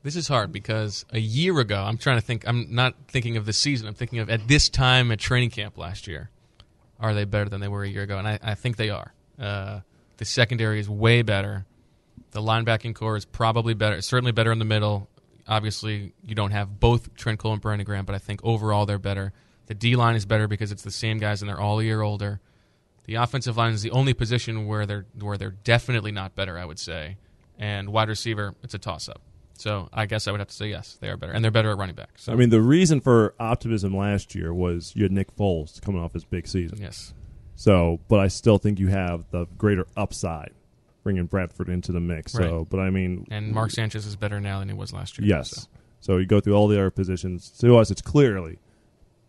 [0.01, 2.47] This is hard because a year ago, I'm trying to think.
[2.47, 3.87] I'm not thinking of the season.
[3.87, 6.31] I'm thinking of at this time at training camp last year.
[7.01, 8.17] Are they better than they were a year ago?
[8.19, 9.13] And I, I think they are.
[9.39, 9.79] Uh,
[10.17, 11.65] the secondary is way better.
[12.31, 13.99] The linebacking core is probably better.
[14.01, 15.09] Certainly better in the middle.
[15.47, 18.99] Obviously, you don't have both Trent Cole and Brandon Graham, but I think overall they're
[18.99, 19.33] better.
[19.65, 22.01] The D line is better because it's the same guys and they're all a year
[22.01, 22.39] older.
[23.05, 26.65] The offensive line is the only position where they're where they're definitely not better, I
[26.65, 27.17] would say.
[27.57, 29.21] And wide receiver, it's a toss up.
[29.61, 31.69] So I guess I would have to say yes, they are better, and they're better
[31.71, 32.09] at running back.
[32.17, 36.01] So I mean, the reason for optimism last year was you had Nick Foles coming
[36.01, 36.79] off his big season.
[36.81, 37.13] yes,
[37.55, 40.51] So, but I still think you have the greater upside
[41.03, 42.31] bringing Bradford into the mix.
[42.33, 42.69] So, Right.
[42.69, 45.27] but I mean, and Mark Sanchez is better now than he was last year.
[45.27, 45.49] yes.
[45.61, 45.67] So.
[45.99, 47.49] So you go through all the other positions.
[47.59, 48.57] To us, it's clearly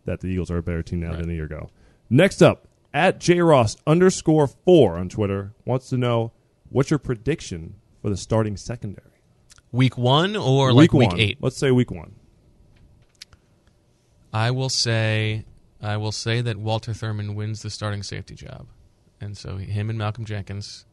[0.05, 1.19] that the Eagles are a better team now Right.
[1.21, 1.69] than a year ago.
[2.09, 6.31] Next up, at J Ross underscore four on Twitter wants to know
[6.69, 9.09] what's your prediction for the starting secondary?
[9.73, 11.19] Week one or like week one.
[11.19, 11.37] eight?
[11.41, 12.13] Let's say week one.
[14.31, 15.45] I will say,
[15.81, 18.67] I will say that Walter Thurmond wins the starting safety job,
[19.19, 20.85] and so him and Malcolm Jenkins.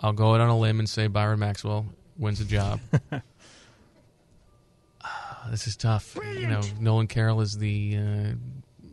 [0.00, 1.86] I'll go out on a limb and say Byron Maxwell
[2.18, 2.80] wins the job.
[5.04, 6.16] Ah, this is tough.
[6.16, 8.32] You know, Nolan Carroll is the uh,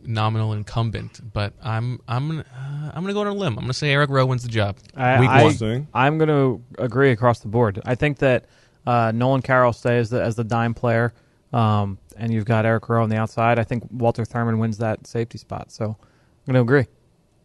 [0.04, 3.54] nominal incumbent, but I'm I'm gonna, uh, I'm going to go on a limb.
[3.54, 4.76] I'm going to say Eric Rowe wins the job.
[4.94, 5.88] I, Week I, one.
[5.92, 7.80] I'm going to agree across the board.
[7.84, 8.44] I think that
[8.86, 11.12] uh, Nolan Carroll stays the, as the dime player,
[11.52, 13.58] um, and you've got Eric Rowe on the outside.
[13.58, 15.72] I think Walter Thurmond wins that safety spot.
[15.72, 16.86] So I'm going to agree.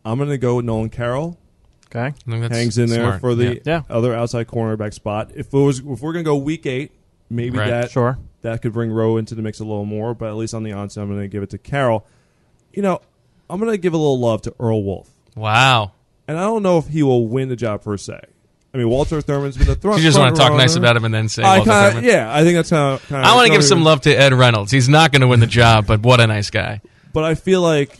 [0.06, 1.38] I'm going to go with Nolan Carroll.
[1.94, 2.06] Okay.
[2.06, 3.20] I think that's hangs in there smart.
[3.22, 3.60] for the Yeah.
[3.66, 3.82] Yeah.
[3.89, 5.32] other outside cornerback spot.
[5.36, 6.92] If it was, if we're gonna go week eight,
[7.30, 7.70] maybe Right.
[7.70, 8.18] that Sure.
[8.44, 10.14] that could bring Rowe into the mix a little more.
[10.14, 12.06] But at least on the onset, I'm gonna give it to Carroll.
[12.72, 13.02] You know,
[13.50, 15.92] I'm gonna give a little love to Earl Wolff, Wow.
[16.30, 18.22] and I don't know if he will win the job per se.
[18.74, 19.99] I mean, Walter Thurmond's been the thrust.
[19.99, 22.03] You just want to talk nice about him and then say I Walter kinda, Thurmond.
[22.11, 22.97] yeah, I think that's how.
[22.99, 24.72] Kinda, I want to give some love to Ed Reynolds.
[24.72, 26.80] He's not going to win the job, but what a nice guy.
[27.11, 27.97] but I feel like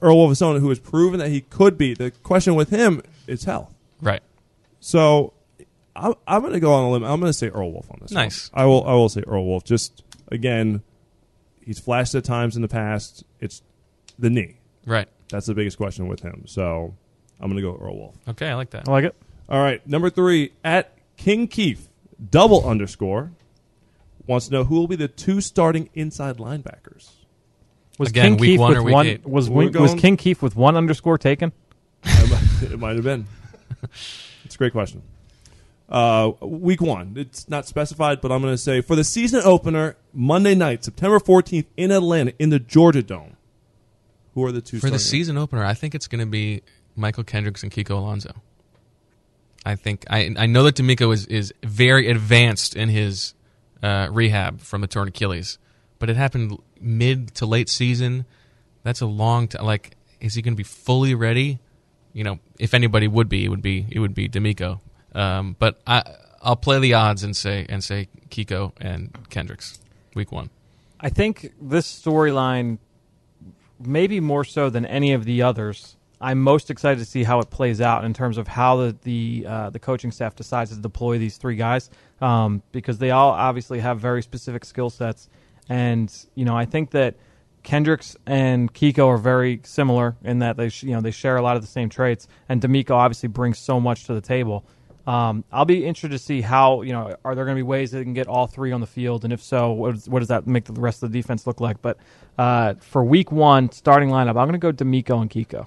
[0.00, 1.94] Earl Wolff is someone who has proven that he could be.
[1.94, 3.74] The question with him is health.
[4.00, 4.22] Right.
[4.78, 5.32] So
[5.96, 7.02] I'm, I'm going to go on a limb.
[7.02, 8.12] I'm going to say Earl Wolff on this.
[8.12, 8.22] one.
[8.22, 8.50] Nice.
[8.54, 8.84] I will.
[8.86, 9.64] I will say Earl Wolff.
[9.64, 10.82] Just again,
[11.64, 13.24] he's flashed at times in the past.
[13.40, 13.62] It's
[14.16, 14.58] the knee.
[14.86, 15.08] Right.
[15.30, 16.44] That's the biggest question with him.
[16.46, 16.94] So
[17.40, 18.14] I'm going to go Earl Wolff.
[18.28, 18.88] Okay, I like that.
[18.88, 19.16] I like it.
[19.48, 21.88] All right, number three at King Keith
[22.30, 23.32] double underscore
[24.26, 27.10] wants to know who will be the two starting inside linebackers.
[27.98, 29.06] Was Again, King week Keith one with or week one?
[29.06, 29.26] eight?
[29.26, 31.52] Was We're was going- King Keith with one underscore taken?
[32.04, 33.26] it might have been.
[34.44, 35.02] It's a great question.
[35.88, 37.14] Uh, week one.
[37.16, 41.18] It's not specified, but I'm going to say for the season opener, Monday night, September
[41.18, 43.36] 14th in Atlanta, in the Georgia Dome.
[44.34, 45.20] Who are the two For the starting?
[45.20, 46.62] season opener, I think it's going to be
[46.96, 48.34] Mychal Kendricks and Kiko Alonso.
[49.64, 53.34] I think I I know that DeMeco is is very advanced in his
[53.82, 55.58] uh, rehab from the torn Achilles,
[55.98, 58.24] but it happened mid to late season.
[58.82, 59.64] That's a long time.
[59.64, 61.58] Like, is he going to be fully ready?
[62.12, 64.80] You know, if anybody would be, it would be it would be DeMeco.
[65.14, 66.02] Um, but I
[66.42, 69.78] I'll play the odds and say and say Kiko and Kendricks
[70.14, 70.50] week one.
[71.00, 72.78] I think this storyline,
[73.78, 77.50] maybe more so than any of the others, I'm most excited to see how it
[77.50, 81.18] plays out in terms of how the the, uh, the coaching staff decides to deploy
[81.18, 81.90] these three guys,
[82.20, 85.28] um, because they all obviously have very specific skill sets,
[85.68, 87.16] and you know I think that
[87.62, 91.42] Kendricks and Kiko are very similar in that they sh- you know they share a
[91.42, 94.64] lot of the same traits, and DeMeco obviously brings so much to the table.
[95.06, 97.92] Um, I'll be interested to see how you know are there going to be ways
[97.92, 100.18] that they can get all three on the field, and if so, what, is, what
[100.18, 101.80] does that make the rest of the defense look like?
[101.80, 101.96] But
[102.36, 105.66] uh, for Week One starting lineup, I'm going to go DeMeco and Kiko.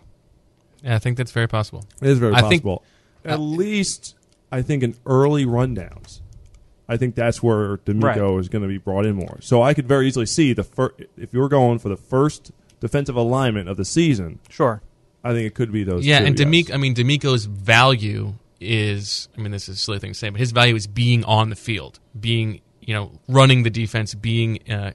[0.84, 1.86] Yeah, I think that's very possible.
[2.02, 2.84] It is very I think- possible.
[3.24, 4.16] At uh, least,
[4.52, 6.22] I think in early rundowns,
[6.90, 9.38] I think that's where DeMeco is going to be brought in more.
[9.42, 13.16] So I could very easily see the fir- if you're going for the first defensive
[13.16, 14.82] alignment of the season, Sure.
[15.24, 16.04] I think it could be those.
[16.04, 16.48] Yeah, two, and yes.
[16.48, 20.30] DeMeco, I mean, DeMeco's value is, I mean, this is a silly thing to say,
[20.30, 24.68] but his value is being on the field, being, you know, running the defense, being
[24.68, 24.94] uh,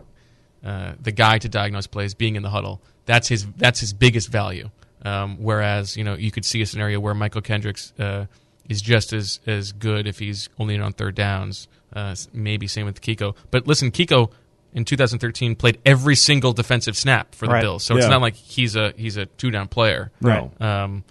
[0.64, 2.82] uh, the guy to diagnose plays, being in the huddle.
[3.04, 3.46] That's his.
[3.56, 4.70] That's his biggest value.
[5.06, 8.26] Um, whereas, you know, you could see a scenario where Mychal Kendricks uh,
[8.68, 11.68] is just as as good if he's only in on third downs.
[11.92, 13.36] Uh, maybe same with Kiko.
[13.52, 14.32] But listen, Kiko
[14.74, 17.62] in 2013 played every single defensive snap for the Right.
[17.62, 20.10] Bills, so it's not like he's a he's a two down player.
[20.20, 20.50] No.
[20.58, 21.04] Um,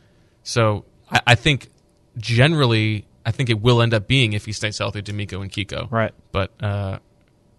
[0.44, 1.70] so I, I think
[2.18, 5.90] generally, I think it will end up being if he stays healthy, DeMeco and Kiko.
[5.90, 6.14] Right.
[6.34, 7.00] But uh,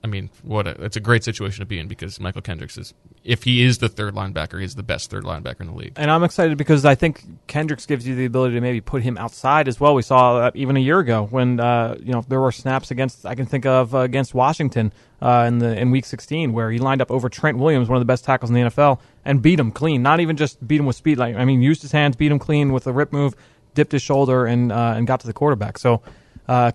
[0.05, 2.95] I mean, what a, it's a great situation to be in because Mychal Kendricks is,
[3.25, 5.95] if he is the third linebacker, he's the best third linebacker in the league.
[5.97, 9.19] And I'm excited because I think Kendricks gives you the ability to maybe put him
[9.19, 9.95] outside as well.
[9.95, 13.35] We saw even a year ago when uh, you know there were snaps against I
[13.35, 17.01] can think of uh, against Washington uh, in the in Week 16 where he lined
[17.01, 19.73] up over Trent Williams, one of the best tackles in the NFL, and beat him
[19.73, 20.03] clean.
[20.03, 21.19] Not even just beat him with speed.
[21.19, 23.35] Like I mean, used his hands, beat him clean with a rip move,
[23.75, 25.79] dipped his shoulder, and uh, and got to the quarterback.
[25.79, 26.03] So.
[26.49, 26.71] Uh,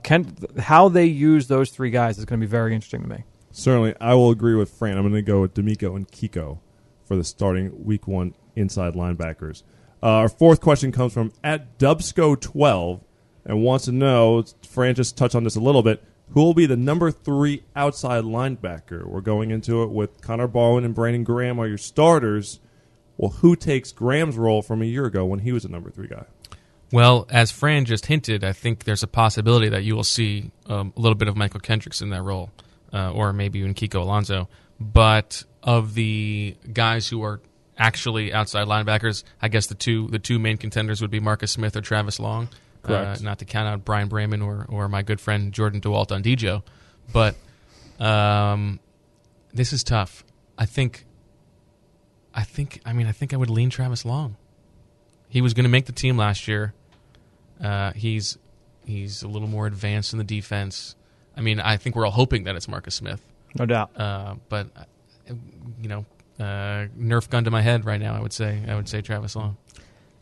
[0.59, 3.23] how they use those three guys is going to be very interesting to me.
[3.51, 4.97] Certainly, I will agree with Fran.
[4.97, 6.59] I'm going to go with DeMeco and Kiko
[7.05, 9.63] for the starting Week One inside linebackers.
[10.03, 13.01] Uh, our fourth question comes from at Dubsco12
[13.45, 14.43] and wants to know.
[14.67, 16.03] Fran just touched on this a little bit.
[16.29, 19.05] Who will be the number three outside linebacker?
[19.05, 22.61] We're going into it with Connor Barwin and Brandon Graham are your starters.
[23.17, 26.07] Well, who takes Graham's role from a year ago when he was a number three
[26.07, 26.25] guy?
[26.91, 30.93] Well, as Fran just hinted, I think there's a possibility that you will see um,
[30.97, 32.49] a little bit of Mychal Kendricks in that role,
[32.91, 34.49] uh, or maybe even Kiko Alonso.
[34.79, 37.39] But of the guys who are
[37.77, 41.75] actually outside linebackers, I guess the two the two main contenders would be Marcus Smith
[41.75, 42.49] or Travis Long.
[42.83, 46.63] Uh, not to count out Bryan Braman or, or my good friend Jordan DeWalt-Ondijo.
[47.13, 47.35] But
[47.99, 48.79] um,
[49.53, 50.23] this is tough.
[50.57, 51.05] I think.
[52.33, 52.81] I think.
[52.85, 54.35] I mean, I think I would lean Travis Long.
[55.29, 56.73] He was going to make the team last year.
[57.63, 58.37] Uh, he's
[58.85, 60.95] he's a little more advanced in the defense.
[61.37, 63.21] I mean, I think we're all hoping that it's Marcus Smith,
[63.57, 63.91] No doubt.
[63.99, 64.83] uh, but uh,
[65.81, 66.05] you know,
[66.39, 68.15] uh, Nerf gun to my head right now.
[68.15, 69.57] I would say I would say Travis Long.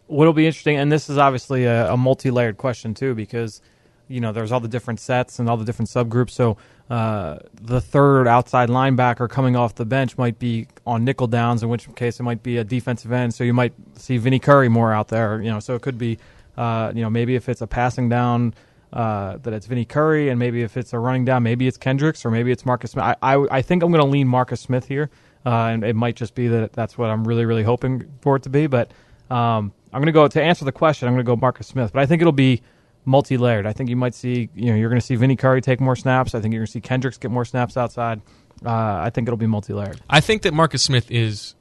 [0.08, 3.62] What'll be interesting, and this is obviously a, a multi-layered question too, because
[4.08, 6.32] you know there's all the different sets and all the different subgroups.
[6.32, 6.58] So
[6.90, 11.70] uh, the third outside linebacker coming off the bench might be on nickel downs, in
[11.70, 13.34] which case it might be a defensive end.
[13.34, 15.42] So you might see Vinny Curry more out there.
[15.42, 16.18] You know, so it could be,
[16.58, 18.54] uh, you know, maybe if it's a passing down.
[18.92, 22.26] Uh, that it's Vinny Curry, and maybe if it's a running down, maybe it's Kendricks,
[22.26, 23.06] or maybe it's Marcus Smith.
[23.06, 25.12] I, I, I think I'm going to lean Marcus Smith here,
[25.46, 28.42] uh, and it might just be that that's what I'm really, really hoping for it
[28.44, 28.66] to be.
[28.66, 28.90] But
[29.30, 31.08] um, I'm going to go to answer the question.
[31.08, 32.64] I'm going to go Marcus Smith, but I think it'll be
[33.06, 33.66] multi-layered.
[33.66, 35.96] I think you might see, you know, you're going to see Vinny Curry take more
[35.96, 36.36] snaps.
[36.36, 38.22] I think you're going to see Kendricks get more snaps outside.
[38.66, 40.02] Uh, I think it'll be multi-layered.
[40.10, 41.56] I think that Marcus Smith is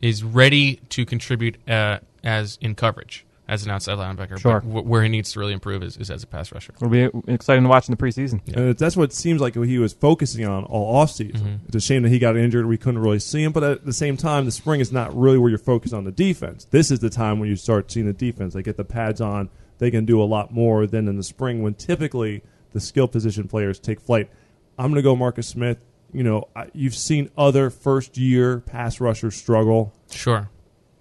[0.00, 4.38] is ready to contribute uh, as in coverage as an outside linebacker.
[4.38, 4.60] Sure.
[4.60, 6.72] But wh- where he needs to really improve is, is as a pass rusher.
[6.76, 8.40] It'll be exciting to watch in the preseason.
[8.56, 11.36] And that's what it seems like he was focusing on all offseason.
[11.36, 11.66] Mm-hmm.
[11.66, 12.66] It's a shame that he got injured.
[12.66, 13.52] We couldn't really see him.
[13.52, 16.12] But at the same time, the spring is not really where you're focused on the
[16.12, 16.66] defense.
[16.70, 18.54] This is the time when you start seeing the defense.
[18.54, 19.48] They get the pads on.
[19.78, 22.42] They can do a lot more than in the spring when typically
[22.72, 24.30] the skill position players take flight.
[24.78, 25.78] I'm going to go Marcus Smith.
[26.12, 29.92] You know, I, you've seen other first year pass rushers struggle.
[30.10, 30.48] Sure.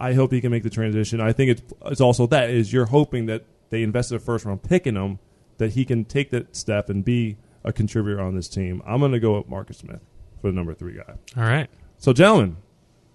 [0.05, 1.19] I hope he can make the transition.
[1.19, 4.61] I think it's it's also that is you're hoping that they invested a first round
[4.63, 5.19] pick in him
[5.57, 9.11] that he can take that step and be a contributor on this team, I'm going
[9.11, 10.01] to go with Marcus Smith
[10.39, 11.15] for the number three guy.
[11.35, 11.69] All right.
[11.97, 12.57] So, gentlemen,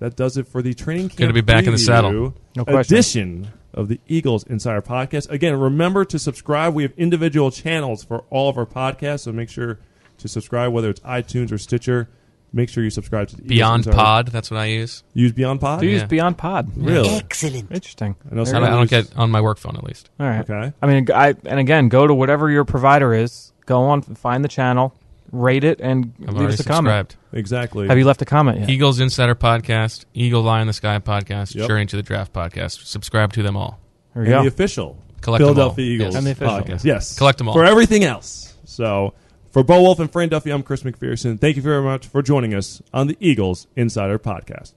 [0.01, 1.19] that does it for the training camp.
[1.19, 2.35] Good to be back in the saddle.
[2.57, 2.97] No question.
[2.97, 5.31] Edition of the Eagles Insider Podcast.
[5.31, 6.75] Again, remember to subscribe.
[6.75, 9.79] We have individual channels for all of our podcasts, so make sure
[10.19, 12.09] to subscribe, whether it's iTunes or Stitcher.
[12.53, 15.05] Make sure you subscribe to the Beyond Insider- Pod, that's what I use.
[15.15, 15.81] Use Beyond Pod.
[15.81, 16.07] Do you use Yeah.
[16.09, 16.71] Beyond Pod?
[16.77, 17.09] Really?
[17.11, 17.71] Excellent.
[17.71, 18.17] Interesting.
[18.31, 20.11] I know I some don't, I don't get on my work phone at least.
[20.19, 20.41] All right.
[20.41, 20.73] Okay.
[20.83, 23.53] I mean, I and again, go to whatever your provider is.
[23.67, 24.93] Go on, find the channel,
[25.31, 27.11] rate it, and I've leave already us a comment.
[27.13, 27.17] subscribed.
[27.33, 27.87] Exactly.
[27.87, 28.69] Have you left a comment yet?
[28.71, 31.69] Eagles Insider Podcast, Eagle Eye in the Sky Podcast, Yep.
[31.69, 32.85] Journey to the Draft Podcast.
[32.85, 33.79] Subscribe to them all.
[34.15, 34.43] There we and go.
[34.43, 35.91] the official Collect them Philadelphia all.
[35.93, 36.17] Eagles Yes.
[36.17, 36.55] And the official.
[36.59, 36.85] podcast.
[36.85, 37.17] Yes.
[37.17, 37.55] Collect them all.
[37.55, 38.55] For everything else.
[38.65, 39.15] So,
[39.51, 41.41] for Bo Wulf and Fran Duffy, I'm Chris McPherson.
[41.41, 44.73] Thank you very much for joining us on the Eagles Insider Podcast.